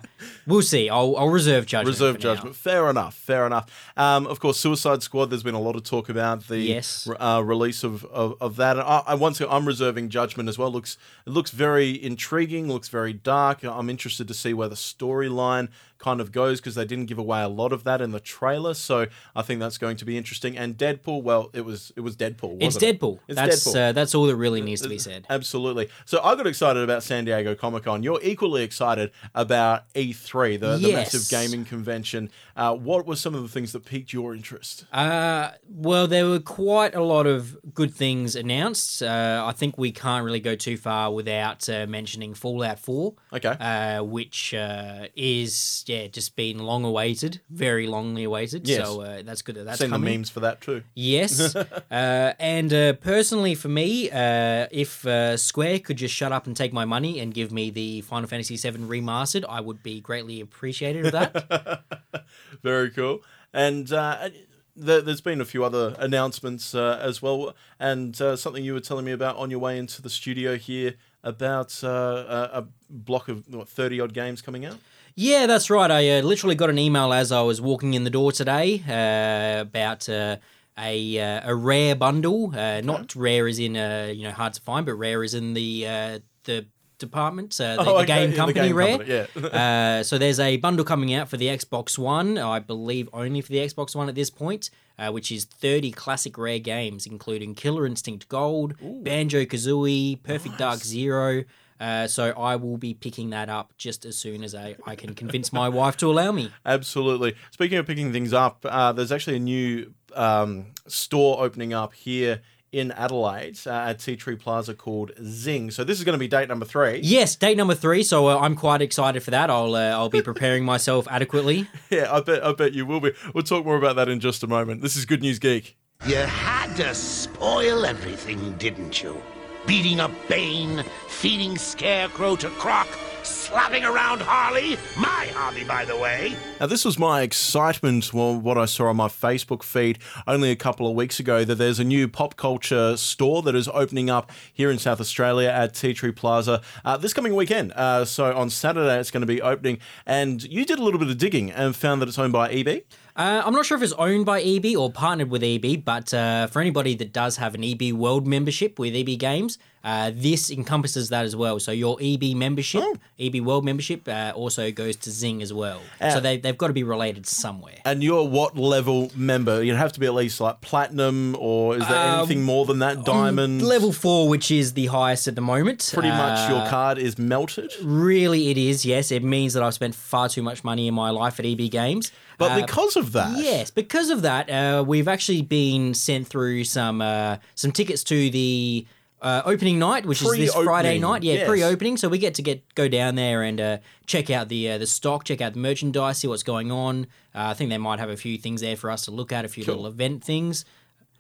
uh, 0.01 0.07
we'll 0.47 0.61
see. 0.61 0.89
I'll, 0.89 1.15
I'll 1.17 1.29
reserve 1.29 1.65
judgment. 1.65 1.93
Reserve 1.95 2.15
for 2.21 2.27
now. 2.27 2.33
judgment. 2.35 2.55
Fair 2.55 2.89
enough. 2.89 3.15
Fair 3.15 3.45
enough. 3.45 3.91
Um, 3.95 4.27
of 4.27 4.39
course, 4.39 4.59
Suicide 4.59 5.03
Squad. 5.03 5.29
There's 5.29 5.43
been 5.43 5.55
a 5.55 5.59
lot 5.61 5.75
of 5.75 5.83
talk 5.83 6.09
about 6.09 6.47
the 6.47 6.59
Yes. 6.59 7.07
uh, 7.19 7.41
release 7.45 7.83
of, 7.83 8.03
of, 8.05 8.35
of 8.41 8.55
that. 8.57 8.77
And 8.77 8.85
I, 8.87 9.03
I 9.07 9.15
once 9.15 9.39
I'm 9.41 9.65
reserving 9.67 10.09
judgment 10.09 10.49
as 10.49 10.57
well. 10.57 10.71
Looks 10.71 10.97
it 11.25 11.29
looks 11.31 11.51
very 11.51 12.01
intriguing. 12.03 12.67
Looks 12.67 12.89
very 12.89 13.13
dark. 13.13 13.63
I'm 13.63 13.89
interested 13.89 14.27
to 14.27 14.33
see 14.33 14.53
where 14.53 14.67
the 14.67 14.75
storyline 14.75 15.69
kind 15.99 16.21
of 16.21 16.31
goes 16.31 16.59
because 16.59 16.75
they 16.75 16.85
didn't 16.85 17.05
give 17.05 17.17
away 17.17 17.43
a 17.43 17.47
lot 17.47 17.71
of 17.71 17.83
that 17.83 18.01
in 18.01 18.11
the 18.11 18.19
trailer. 18.19 18.73
So 18.73 19.07
I 19.35 19.41
think 19.41 19.59
that's 19.59 19.77
going 19.77 19.97
to 19.97 20.05
be 20.05 20.17
interesting. 20.17 20.57
And 20.57 20.77
Deadpool. 20.77 21.21
Well, 21.21 21.49
it 21.53 21.65
was 21.65 21.91
it 21.95 22.01
was 22.01 22.15
Deadpool. 22.15 22.55
It's 22.55 22.75
wasn't 22.75 22.83
it? 22.83 22.99
Deadpool. 22.99 23.19
It's 23.27 23.35
that's 23.35 23.67
Deadpool. 23.67 23.89
Uh, 23.89 23.91
that's 23.91 24.15
all 24.15 24.25
that 24.25 24.35
really 24.35 24.61
needs 24.61 24.81
to 24.81 24.89
be 24.89 24.97
said. 24.97 25.27
Absolutely. 25.29 25.89
So 26.05 26.21
I 26.23 26.35
got 26.35 26.47
excited 26.47 26.81
about 26.81 27.03
San 27.03 27.25
Diego 27.25 27.53
Comic 27.53 27.83
Con. 27.83 28.01
You're 28.01 28.21
equally 28.23 28.63
excited 28.63 29.11
about 29.35 29.91
E3, 29.93 30.59
the, 30.59 30.77
the 30.77 30.93
massive 30.93 31.29
gaming 31.29 31.65
convention. 31.65 32.31
Uh, 32.59 32.75
what 32.75 33.07
were 33.07 33.15
some 33.15 33.33
of 33.33 33.41
the 33.41 33.47
things 33.47 33.71
that 33.71 33.85
piqued 33.85 34.11
your 34.11 34.35
interest? 34.35 34.83
Uh, 34.91 35.51
well, 35.69 36.07
there 36.07 36.27
were 36.27 36.41
quite 36.41 36.93
a 36.93 37.01
lot 37.01 37.25
of 37.25 37.57
good 37.73 37.93
things 37.93 38.35
announced. 38.35 39.01
Uh, 39.01 39.45
I 39.47 39.53
think 39.53 39.77
we 39.77 39.93
can't 39.93 40.25
really 40.25 40.41
go 40.41 40.55
too 40.55 40.75
far 40.75 41.09
without 41.13 41.69
uh, 41.69 41.85
mentioning 41.87 42.33
Fallout 42.33 42.77
4. 42.77 43.13
Okay. 43.31 43.47
Uh, 43.47 44.03
which 44.03 44.53
uh, 44.53 45.05
is, 45.15 45.85
yeah, 45.87 46.07
just 46.07 46.35
been 46.35 46.59
long 46.59 46.83
awaited, 46.83 47.39
very 47.49 47.87
longly 47.87 48.25
awaited. 48.25 48.67
Yes. 48.67 48.85
So 48.85 49.03
uh, 49.03 49.21
that's 49.23 49.41
good 49.41 49.55
that 49.55 49.63
that's 49.63 49.79
Seen 49.79 49.91
coming. 49.91 50.11
the 50.11 50.17
memes 50.17 50.29
for 50.29 50.41
that 50.41 50.59
too. 50.59 50.83
Yes. 50.95 51.55
uh, 51.55 52.33
and 52.39 52.73
uh, 52.73 52.91
personally, 52.93 53.55
for 53.55 53.69
me, 53.69 54.11
uh, 54.11 54.67
if 54.69 55.07
uh, 55.07 55.37
Square 55.37 55.79
could 55.79 55.95
just 55.95 56.13
shut 56.13 56.33
up 56.33 56.45
and 56.45 56.57
take 56.57 56.73
my 56.73 56.83
money 56.83 57.21
and 57.21 57.33
give 57.33 57.53
me 57.53 57.69
the 57.69 58.01
Final 58.01 58.27
Fantasy 58.27 58.57
VII 58.57 58.79
remastered, 58.79 59.45
I 59.47 59.61
would 59.61 59.81
be 59.81 60.01
greatly 60.01 60.41
appreciative 60.41 61.05
of 61.05 61.11
that. 61.13 61.83
Very 62.63 62.89
cool. 62.89 63.21
And 63.53 63.91
uh, 63.91 64.29
there, 64.75 65.01
there's 65.01 65.21
been 65.21 65.41
a 65.41 65.45
few 65.45 65.63
other 65.63 65.95
announcements 65.99 66.73
uh, 66.73 66.99
as 67.01 67.21
well. 67.21 67.55
And 67.79 68.19
uh, 68.21 68.35
something 68.35 68.63
you 68.63 68.73
were 68.73 68.79
telling 68.79 69.05
me 69.05 69.11
about 69.11 69.37
on 69.37 69.49
your 69.51 69.59
way 69.59 69.77
into 69.77 70.01
the 70.01 70.09
studio 70.09 70.57
here 70.57 70.95
about 71.23 71.83
uh, 71.83 72.49
a, 72.53 72.59
a 72.59 72.67
block 72.89 73.27
of 73.27 73.47
what, 73.53 73.67
30 73.67 73.99
odd 74.01 74.13
games 74.13 74.41
coming 74.41 74.65
out. 74.65 74.77
Yeah, 75.15 75.47
that's 75.47 75.69
right. 75.69 75.91
I 75.91 76.19
uh, 76.19 76.21
literally 76.21 76.55
got 76.55 76.69
an 76.69 76.79
email 76.79 77.11
as 77.11 77.31
I 77.31 77.41
was 77.41 77.59
walking 77.59 77.93
in 77.93 78.05
the 78.05 78.09
door 78.09 78.31
today 78.31 78.81
uh, 78.87 79.61
about 79.61 80.07
uh, 80.07 80.37
a 80.77 81.19
uh, 81.19 81.41
a 81.51 81.55
rare 81.55 81.95
bundle. 81.95 82.53
Uh, 82.55 82.81
not 82.81 83.15
rare 83.15 83.47
as 83.47 83.59
in 83.59 83.75
uh, 83.75 84.11
you 84.15 84.23
know 84.23 84.31
hard 84.31 84.53
to 84.53 84.61
find, 84.61 84.85
but 84.85 84.93
rare 84.93 85.23
as 85.23 85.33
in 85.33 85.53
the 85.53 85.87
uh, 85.87 86.19
the 86.45 86.67
department, 86.99 87.59
uh, 87.59 87.75
the, 87.75 87.81
Oh, 87.81 87.83
the 87.85 87.91
okay, 87.95 88.05
game 88.05 88.21
yeah, 88.21 88.27
the 88.27 88.35
company 88.35 88.67
game 88.67 88.75
rare. 88.75 88.97
company, 88.97 89.27
yeah. 89.51 89.97
uh, 89.99 90.03
so 90.03 90.17
there's 90.17 90.39
a 90.39 90.57
bundle 90.57 90.85
coming 90.85 91.13
out 91.13 91.27
for 91.29 91.37
the 91.37 91.47
Xbox 91.47 91.97
One. 91.97 92.37
I 92.37 92.59
believe 92.59 93.09
only 93.13 93.41
for 93.41 93.51
the 93.51 93.57
Xbox 93.59 93.95
One 93.95 94.07
at 94.09 94.15
this 94.15 94.29
point. 94.29 94.69
Uh, 94.97 95.09
which 95.09 95.31
is 95.31 95.45
30 95.45 95.91
classic 95.93 96.37
rare 96.37 96.59
games, 96.59 97.05
including 97.05 97.55
Killer 97.55 97.85
Instinct 97.85 98.27
Gold, 98.27 98.73
Banjo 98.81 99.45
Kazooie, 99.45 100.21
Perfect 100.21 100.57
Dark 100.57 100.79
Zero. 100.79 101.45
Uh, 101.79 102.05
so 102.05 102.31
I 102.31 102.57
will 102.57 102.75
be 102.75 102.93
picking 102.93 103.29
that 103.29 103.47
up 103.47 103.71
just 103.77 104.03
as 104.03 104.17
soon 104.17 104.43
as 104.43 104.53
I, 104.53 104.75
I 104.85 104.97
can 104.97 105.15
convince 105.15 105.53
my 105.53 105.69
wife 105.69 105.95
to 105.97 106.11
allow 106.11 106.33
me. 106.33 106.51
Absolutely. 106.65 107.35
Speaking 107.51 107.77
of 107.77 107.87
picking 107.87 108.11
things 108.11 108.33
up, 108.33 108.65
uh, 108.67 108.91
there's 108.91 109.13
actually 109.13 109.37
a 109.37 109.39
new 109.39 109.93
um, 110.13 110.65
store 110.87 111.41
opening 111.41 111.71
up 111.73 111.93
here 111.93 112.41
in 112.71 112.91
Adelaide 112.91 113.57
uh, 113.65 113.71
at 113.71 113.99
Tea 113.99 114.15
Tree 114.15 114.35
Plaza 114.35 114.73
called 114.73 115.11
Zing. 115.23 115.71
So 115.71 115.83
this 115.83 115.97
is 115.97 116.03
going 116.03 116.13
to 116.13 116.19
be 116.19 116.27
date 116.27 116.47
number 116.49 116.65
three. 116.65 116.99
Yes, 117.03 117.35
date 117.35 117.57
number 117.57 117.75
three. 117.75 118.03
So 118.03 118.27
uh, 118.27 118.39
I'm 118.39 118.55
quite 118.55 118.81
excited 118.81 119.23
for 119.23 119.31
that. 119.31 119.49
I'll 119.49 119.75
uh, 119.75 119.89
I'll 119.89 120.09
be 120.09 120.21
preparing 120.21 120.65
myself 120.65 121.07
adequately. 121.09 121.67
Yeah, 121.89 122.07
I 122.13 122.21
bet 122.21 122.45
I 122.45 122.53
bet 122.53 122.73
you 122.73 122.85
will 122.85 122.99
be. 122.99 123.13
We'll 123.33 123.43
talk 123.43 123.65
more 123.65 123.75
about 123.75 123.95
that 123.95 124.09
in 124.09 124.19
just 124.19 124.43
a 124.43 124.47
moment. 124.47 124.81
This 124.83 124.95
is 124.95 125.05
Good 125.05 125.21
News 125.21 125.39
Geek. 125.39 125.75
You 126.05 126.17
had 126.17 126.75
to 126.75 126.93
spoil 126.93 127.83
everything, 127.85 128.53
didn't 128.57 129.01
you? 129.01 129.19
Beating 129.65 129.99
up 129.99 130.11
Bane, 130.27 130.83
feeding 131.07 131.57
Scarecrow 131.57 132.35
to 132.37 132.49
Croc, 132.51 132.87
slapping 133.23 133.83
around 133.83 134.21
Harley, 134.21 134.77
my 134.97 135.27
Harley, 135.33 135.63
by 135.63 135.85
the 135.85 135.97
way. 135.97 136.35
Now, 136.59 136.67
this 136.67 136.85
was 136.85 136.97
my 136.97 137.21
excitement, 137.21 138.13
well, 138.13 138.39
what 138.39 138.57
I 138.57 138.65
saw 138.65 138.87
on 138.87 138.95
my 138.95 139.07
Facebook 139.07 139.63
feed 139.63 139.99
only 140.27 140.51
a 140.51 140.55
couple 140.55 140.87
of 140.87 140.95
weeks 140.95 141.19
ago, 141.19 141.43
that 141.43 141.55
there's 141.55 141.79
a 141.79 141.83
new 141.83 142.07
pop 142.07 142.35
culture 142.35 142.97
store 142.97 143.41
that 143.43 143.55
is 143.55 143.67
opening 143.69 144.09
up 144.09 144.31
here 144.53 144.69
in 144.69 144.77
South 144.77 144.99
Australia 144.99 145.49
at 145.49 145.73
Tea 145.73 145.93
Tree 145.93 146.11
Plaza 146.11 146.61
uh, 146.85 146.97
this 146.97 147.13
coming 147.13 147.35
weekend. 147.35 147.71
Uh, 147.73 148.05
so 148.05 148.35
on 148.35 148.49
Saturday, 148.49 148.99
it's 148.99 149.11
going 149.11 149.21
to 149.21 149.27
be 149.27 149.41
opening. 149.41 149.79
And 150.05 150.43
you 150.43 150.65
did 150.65 150.79
a 150.79 150.83
little 150.83 150.99
bit 150.99 151.09
of 151.09 151.17
digging 151.17 151.51
and 151.51 151.75
found 151.75 152.01
that 152.01 152.09
it's 152.09 152.19
owned 152.19 152.33
by 152.33 152.49
EB. 152.49 152.83
Uh, 153.15 153.41
I'm 153.45 153.53
not 153.53 153.65
sure 153.65 153.75
if 153.77 153.83
it's 153.83 153.93
owned 153.93 154.25
by 154.25 154.41
EB 154.41 154.77
or 154.77 154.91
partnered 154.91 155.29
with 155.29 155.43
EB, 155.43 155.83
but 155.83 156.13
uh, 156.13 156.47
for 156.47 156.61
anybody 156.61 156.95
that 156.95 157.11
does 157.11 157.37
have 157.37 157.53
an 157.55 157.63
EB 157.63 157.91
World 157.93 158.25
membership 158.27 158.79
with 158.79 158.95
EB 158.95 159.19
Games, 159.19 159.57
uh, 159.83 160.11
this 160.13 160.49
encompasses 160.51 161.09
that 161.09 161.25
as 161.25 161.35
well. 161.35 161.59
So 161.59 161.71
your 161.71 161.97
EB 162.01 162.35
membership, 162.35 162.83
EB 163.19 163.37
World 163.41 163.65
membership, 163.65 164.07
uh, 164.07 164.31
also 164.35 164.71
goes 164.71 164.95
to 164.97 165.11
Zing 165.11 165.41
as 165.41 165.51
well. 165.53 165.81
Uh, 165.99 166.11
so 166.11 166.19
they, 166.19 166.37
they've 166.37 166.57
got 166.57 166.67
to 166.67 166.73
be 166.73 166.83
related 166.83 167.25
somewhere. 167.25 167.75
And 167.85 168.03
you're 168.03 168.23
what 168.27 168.57
level 168.57 169.11
member? 169.15 169.63
You'd 169.63 169.75
have 169.77 169.91
to 169.93 169.99
be 169.99 170.05
at 170.05 170.13
least 170.13 170.39
like 170.39 170.61
platinum, 170.61 171.35
or 171.39 171.75
is 171.77 171.87
there 171.87 171.97
Um, 171.97 172.19
anything 172.19 172.43
more 172.43 172.65
than 172.65 172.79
that? 172.79 173.03
Diamond? 173.05 173.61
Level 173.61 173.91
four, 173.91 174.29
which 174.29 174.51
is 174.51 174.73
the 174.73 174.87
highest 174.87 175.27
at 175.27 175.35
the 175.35 175.41
moment. 175.41 175.89
Pretty 175.93 176.09
much 176.09 176.49
your 176.49 176.59
Uh, 176.59 176.69
card 176.69 176.97
is 176.97 177.17
melted. 177.17 177.71
Really, 177.81 178.49
it 178.49 178.57
is. 178.57 178.85
Yes, 178.85 179.11
it 179.11 179.23
means 179.23 179.53
that 179.53 179.63
I've 179.63 179.73
spent 179.73 179.95
far 179.95 180.29
too 180.29 180.43
much 180.43 180.63
money 180.63 180.87
in 180.87 180.93
my 180.93 181.09
life 181.09 181.39
at 181.39 181.45
EB 181.45 181.69
Games. 181.71 182.11
But 182.39 182.51
Uh, 182.53 182.61
because 182.61 182.95
of 182.95 183.11
that, 183.11 183.37
Yes, 183.37 183.69
because 183.69 184.09
of 184.09 184.23
that, 184.23 184.49
uh, 184.49 184.83
we've 184.87 185.07
actually 185.07 185.43
been 185.43 185.93
sent 185.93 186.27
through 186.27 186.63
some 186.63 187.01
uh, 187.01 187.37
some 187.53 187.71
tickets 187.71 188.03
to 188.05 188.29
the 188.31 188.87
uh, 189.21 189.41
opening 189.45 189.77
night, 189.77 190.05
which 190.05 190.21
is 190.21 190.31
this 190.31 190.55
Friday 190.55 190.97
night. 190.97 191.23
Yeah, 191.23 191.33
yes. 191.33 191.47
pre-opening. 191.49 191.97
So 191.97 192.07
we 192.07 192.17
get 192.17 192.33
to 192.35 192.41
get 192.41 192.63
go 192.75 192.87
down 192.87 193.15
there 193.15 193.43
and 193.43 193.59
uh, 193.59 193.77
check 194.07 194.29
out 194.29 194.47
the 194.47 194.71
uh, 194.71 194.77
the 194.77 194.87
stock, 194.87 195.25
check 195.25 195.41
out 195.41 195.53
the 195.53 195.59
merchandise, 195.59 196.19
see 196.19 196.27
what's 196.27 196.41
going 196.43 196.71
on. 196.71 197.05
Uh, 197.35 197.51
I 197.51 197.53
think 197.53 197.69
they 197.69 197.77
might 197.77 197.99
have 197.99 198.09
a 198.09 198.17
few 198.17 198.37
things 198.37 198.61
there 198.61 198.77
for 198.77 198.89
us 198.89 199.03
to 199.05 199.11
look 199.11 199.31
at, 199.33 199.43
a 199.45 199.49
few 199.49 199.65
little 199.65 199.85
event 199.85 200.23
things. 200.23 200.63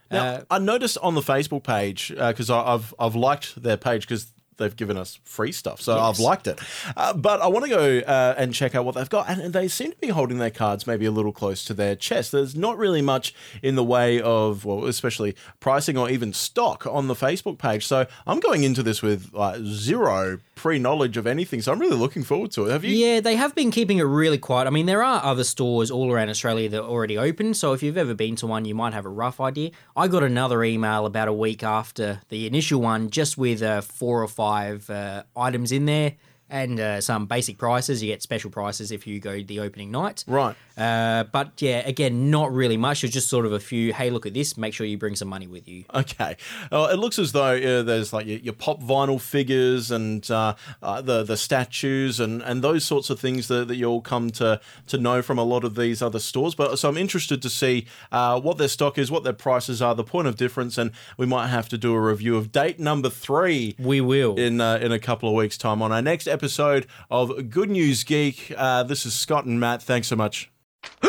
Now, 0.09 0.25
Uh, 0.25 0.41
I 0.49 0.59
noticed 0.59 0.97
on 1.03 1.13
the 1.15 1.21
Facebook 1.21 1.63
page 1.63 2.13
because 2.15 2.49
I've 2.49 2.93
I've 2.97 3.15
liked 3.15 3.61
their 3.61 3.77
page 3.77 4.07
because 4.07 4.27
they've 4.59 4.75
given 4.75 4.97
us 4.97 5.19
free 5.23 5.51
stuff, 5.51 5.81
so 5.81 5.97
I've 5.97 6.19
liked 6.19 6.45
it. 6.45 6.59
Uh, 6.95 7.13
but 7.13 7.41
I 7.41 7.47
want 7.47 7.65
to 7.65 7.69
go 7.69 7.99
uh, 7.99 8.35
and 8.37 8.53
check 8.53 8.75
out 8.75 8.85
what 8.85 8.93
they've 8.93 9.09
got, 9.09 9.27
and 9.27 9.51
they 9.53 9.67
seem 9.67 9.91
to 9.91 9.97
be 9.97 10.09
holding 10.09 10.37
their 10.37 10.51
cards 10.51 10.85
maybe 10.85 11.05
a 11.05 11.11
little 11.11 11.31
close 11.31 11.65
to 11.65 11.73
their 11.73 11.95
chest. 11.95 12.31
There's 12.31 12.55
not 12.55 12.77
really 12.77 13.01
much 13.01 13.33
in 13.63 13.75
the 13.75 13.83
way 13.83 14.21
of, 14.21 14.65
well, 14.65 14.85
especially 14.85 15.35
pricing 15.59 15.97
or 15.97 16.09
even 16.09 16.33
stock 16.33 16.85
on 16.85 17.07
the 17.07 17.15
Facebook 17.15 17.57
page. 17.57 17.87
So 17.87 18.05
I'm 18.27 18.39
going 18.39 18.63
into 18.63 18.83
this 18.83 19.01
with 19.01 19.33
like 19.33 19.61
zero 19.61 20.39
pre-knowledge 20.55 21.15
of 21.15 21.25
anything. 21.25 21.61
So 21.61 21.71
I'm 21.71 21.79
really 21.79 21.95
looking 21.95 22.23
forward 22.23 22.51
to 22.51 22.65
it. 22.65 22.71
Have 22.71 22.83
you? 22.83 22.93
Yeah, 22.93 23.21
they 23.21 23.37
have 23.37 23.55
been 23.55 23.71
keeping 23.71 23.99
it 23.99 24.03
really 24.03 24.37
quiet. 24.37 24.67
I 24.67 24.71
mean, 24.71 24.85
there 24.85 25.01
are 25.01 25.23
other 25.23 25.45
stores 25.45 25.89
all 25.89 26.11
around 26.11 26.29
Australia 26.29 26.67
that 26.67 26.81
are 26.81 26.89
already 26.89 27.17
open, 27.17 27.53
so 27.53 27.71
if 27.71 27.81
you've 27.81 27.97
ever 27.97 28.13
been 28.13 28.35
to 28.37 28.47
one, 28.47 28.65
you 28.65 28.75
might 28.75 28.93
have 28.93 29.05
a 29.05 29.09
rough 29.09 29.39
idea. 29.39 29.71
I 29.95 30.07
got 30.09 30.21
another 30.23 30.63
email 30.63 31.05
about 31.05 31.29
a 31.29 31.33
week 31.33 31.63
after 31.63 32.21
the 32.27 32.45
initial 32.45 32.81
one, 32.81 33.09
just 33.09 33.37
with 33.37 33.61
uh, 33.61 33.79
four 33.79 34.21
or 34.21 34.27
five 34.27 34.48
uh, 34.89 35.23
items 35.35 35.71
in 35.71 35.85
there 35.85 36.15
and 36.49 36.79
uh, 36.79 37.01
some 37.01 37.27
basic 37.27 37.57
prices. 37.57 38.01
You 38.01 38.11
get 38.11 38.21
special 38.21 38.49
prices 38.49 38.91
if 38.91 39.05
you 39.05 39.19
go 39.19 39.41
the 39.41 39.59
opening 39.59 39.91
night. 39.91 40.23
Right. 40.27 40.55
Uh, 40.79 41.25
but 41.25 41.61
yeah, 41.61 41.85
again, 41.85 42.31
not 42.31 42.53
really 42.53 42.77
much. 42.77 43.03
It's 43.03 43.13
just 43.13 43.27
sort 43.27 43.45
of 43.45 43.51
a 43.51 43.59
few. 43.59 43.93
Hey, 43.93 44.09
look 44.09 44.25
at 44.25 44.33
this. 44.33 44.57
Make 44.57 44.73
sure 44.73 44.87
you 44.87 44.97
bring 44.97 45.15
some 45.15 45.27
money 45.27 45.47
with 45.47 45.67
you. 45.67 45.83
Okay. 45.93 46.37
Uh, 46.71 46.89
it 46.91 46.95
looks 46.97 47.19
as 47.19 47.33
though 47.33 47.57
uh, 47.57 47.83
there's 47.83 48.13
like 48.13 48.25
your, 48.25 48.39
your 48.39 48.53
pop 48.53 48.81
vinyl 48.81 49.19
figures 49.19 49.91
and 49.91 50.29
uh, 50.31 50.55
uh, 50.81 51.01
the 51.01 51.23
the 51.23 51.35
statues 51.35 52.19
and, 52.19 52.41
and 52.41 52.63
those 52.63 52.85
sorts 52.85 53.09
of 53.09 53.19
things 53.19 53.49
that, 53.49 53.67
that 53.67 53.75
you'll 53.75 54.01
come 54.01 54.29
to 54.31 54.61
to 54.87 54.97
know 54.97 55.21
from 55.21 55.37
a 55.37 55.43
lot 55.43 55.63
of 55.63 55.75
these 55.75 56.01
other 56.01 56.19
stores. 56.19 56.55
But 56.55 56.79
so 56.79 56.87
I'm 56.87 56.97
interested 56.97 57.41
to 57.41 57.49
see 57.49 57.85
uh, 58.11 58.39
what 58.39 58.57
their 58.57 58.67
stock 58.69 58.97
is, 58.97 59.11
what 59.11 59.23
their 59.23 59.33
prices 59.33 59.81
are, 59.81 59.93
the 59.93 60.03
point 60.03 60.27
of 60.27 60.37
difference, 60.37 60.77
and 60.77 60.91
we 61.17 61.25
might 61.25 61.47
have 61.47 61.67
to 61.69 61.77
do 61.77 61.93
a 61.93 61.99
review 61.99 62.37
of 62.37 62.51
date 62.51 62.79
number 62.79 63.09
three. 63.09 63.75
We 63.77 63.99
will 63.99 64.35
in 64.35 64.61
uh, 64.61 64.79
in 64.81 64.91
a 64.91 64.99
couple 64.99 65.27
of 65.27 65.35
weeks' 65.35 65.57
time 65.57 65.81
on 65.81 65.91
our 65.91 66.01
next 66.01 66.27
episode 66.27 66.87
of 67.11 67.49
Good 67.49 67.69
News 67.69 68.03
Geek. 68.05 68.53
Uh, 68.55 68.83
this 68.83 69.05
is 69.05 69.13
Scott 69.13 69.45
and 69.45 69.59
Matt. 69.59 69.81
Thanks 69.81 70.07
so 70.07 70.15
much. 70.15 70.49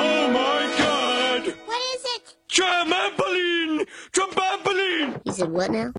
Oh 0.00 0.30
my 0.30 0.74
god! 0.78 1.54
What 1.66 1.94
is 1.94 2.04
it? 2.04 2.34
Trampoline! 2.48 3.86
Trampoline! 4.12 5.20
He 5.24 5.32
said 5.32 5.50
what 5.50 5.70
now? 5.70 5.92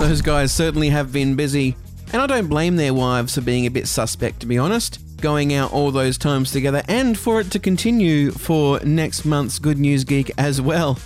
Those 0.00 0.22
guys 0.22 0.52
certainly 0.52 0.88
have 0.90 1.12
been 1.12 1.36
busy, 1.36 1.76
and 2.12 2.22
I 2.22 2.26
don't 2.26 2.48
blame 2.48 2.76
their 2.76 2.94
wives 2.94 3.34
for 3.34 3.40
being 3.40 3.66
a 3.66 3.70
bit 3.70 3.88
suspect, 3.88 4.40
to 4.40 4.46
be 4.46 4.58
honest. 4.58 5.00
Going 5.20 5.54
out 5.54 5.72
all 5.72 5.90
those 5.90 6.18
times 6.18 6.50
together, 6.52 6.82
and 6.88 7.18
for 7.18 7.40
it 7.40 7.50
to 7.52 7.58
continue 7.58 8.30
for 8.30 8.80
next 8.80 9.24
month's 9.24 9.58
Good 9.58 9.78
News 9.78 10.04
Geek 10.04 10.30
as 10.38 10.60
well. 10.60 10.98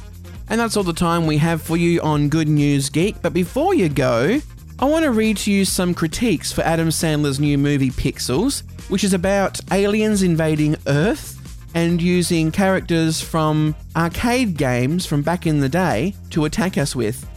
And 0.48 0.60
that's 0.60 0.76
all 0.76 0.82
the 0.82 0.92
time 0.92 1.26
we 1.26 1.38
have 1.38 1.62
for 1.62 1.76
you 1.76 2.00
on 2.00 2.28
Good 2.28 2.48
News 2.48 2.90
Geek. 2.90 3.22
But 3.22 3.32
before 3.32 3.72
you 3.74 3.88
go, 3.88 4.40
I 4.80 4.86
want 4.86 5.04
to 5.04 5.10
read 5.10 5.36
to 5.38 5.52
you 5.52 5.66
some 5.66 5.92
critiques 5.92 6.52
for 6.52 6.62
Adam 6.62 6.88
Sandler's 6.88 7.38
new 7.38 7.58
movie 7.58 7.90
Pixels, 7.90 8.62
which 8.88 9.04
is 9.04 9.12
about 9.12 9.60
aliens 9.70 10.22
invading 10.22 10.74
Earth 10.86 11.36
and 11.74 12.00
using 12.00 12.50
characters 12.50 13.20
from 13.20 13.76
arcade 13.94 14.56
games 14.56 15.04
from 15.04 15.20
back 15.20 15.46
in 15.46 15.60
the 15.60 15.68
day 15.68 16.14
to 16.30 16.46
attack 16.46 16.78
us 16.78 16.96
with. 16.96 17.28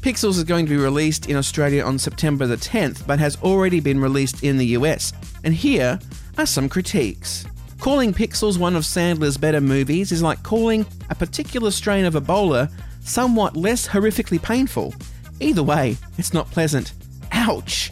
Pixels 0.00 0.36
is 0.36 0.44
going 0.44 0.64
to 0.64 0.70
be 0.70 0.76
released 0.76 1.28
in 1.28 1.34
Australia 1.34 1.82
on 1.82 1.98
September 1.98 2.46
the 2.46 2.56
10th, 2.56 3.04
but 3.04 3.18
has 3.18 3.36
already 3.42 3.80
been 3.80 4.00
released 4.00 4.44
in 4.44 4.56
the 4.56 4.66
US. 4.66 5.12
And 5.42 5.52
here 5.52 5.98
are 6.38 6.46
some 6.46 6.68
critiques. 6.68 7.44
Calling 7.80 8.14
Pixels 8.14 8.58
one 8.58 8.76
of 8.76 8.84
Sandler's 8.84 9.36
better 9.36 9.60
movies 9.60 10.12
is 10.12 10.22
like 10.22 10.44
calling 10.44 10.86
a 11.10 11.16
particular 11.16 11.72
strain 11.72 12.04
of 12.04 12.14
Ebola 12.14 12.72
somewhat 13.00 13.56
less 13.56 13.88
horrifically 13.88 14.40
painful. 14.40 14.94
Either 15.42 15.62
way, 15.62 15.96
it's 16.18 16.32
not 16.32 16.50
pleasant. 16.50 16.92
Ouch! 17.32 17.90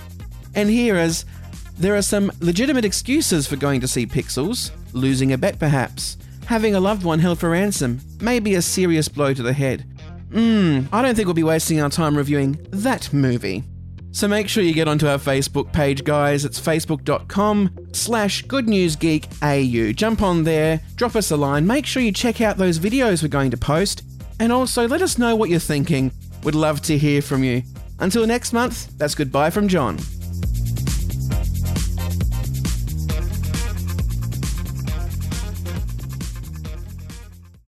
And 0.54 0.68
here 0.68 0.96
is 0.96 1.24
there 1.78 1.96
are 1.96 2.02
some 2.02 2.30
legitimate 2.40 2.84
excuses 2.84 3.46
for 3.46 3.56
going 3.56 3.80
to 3.80 3.88
see 3.88 4.06
Pixels 4.06 4.70
losing 4.92 5.32
a 5.32 5.38
bet, 5.38 5.58
perhaps, 5.58 6.16
having 6.46 6.74
a 6.74 6.80
loved 6.80 7.04
one 7.04 7.18
held 7.18 7.38
for 7.38 7.50
ransom, 7.50 8.00
maybe 8.20 8.54
a 8.54 8.62
serious 8.62 9.08
blow 9.08 9.32
to 9.34 9.42
the 9.42 9.52
head. 9.52 9.84
Mmm, 10.30 10.88
I 10.92 11.02
don't 11.02 11.14
think 11.14 11.26
we'll 11.26 11.34
be 11.34 11.42
wasting 11.42 11.80
our 11.80 11.90
time 11.90 12.16
reviewing 12.16 12.64
that 12.70 13.12
movie. 13.12 13.64
So 14.12 14.26
make 14.26 14.48
sure 14.48 14.64
you 14.64 14.74
get 14.74 14.88
onto 14.88 15.06
our 15.06 15.18
Facebook 15.18 15.72
page, 15.72 16.02
guys. 16.02 16.44
It's 16.44 16.60
facebook.com 16.60 17.88
slash 17.92 18.44
goodnewsgeekau. 18.46 19.94
Jump 19.94 20.22
on 20.22 20.42
there, 20.44 20.80
drop 20.96 21.14
us 21.14 21.30
a 21.30 21.36
line, 21.36 21.66
make 21.66 21.86
sure 21.86 22.02
you 22.02 22.12
check 22.12 22.40
out 22.40 22.56
those 22.58 22.78
videos 22.78 23.22
we're 23.22 23.28
going 23.28 23.52
to 23.52 23.56
post, 23.56 24.02
and 24.40 24.52
also 24.52 24.88
let 24.88 25.02
us 25.02 25.18
know 25.18 25.36
what 25.36 25.50
you're 25.50 25.60
thinking. 25.60 26.12
We'd 26.42 26.54
love 26.54 26.80
to 26.82 26.96
hear 26.96 27.22
from 27.22 27.44
you. 27.44 27.62
Until 27.98 28.26
next 28.26 28.52
month, 28.52 28.96
that's 28.98 29.14
goodbye 29.14 29.50
from 29.50 29.68
John. 29.68 29.98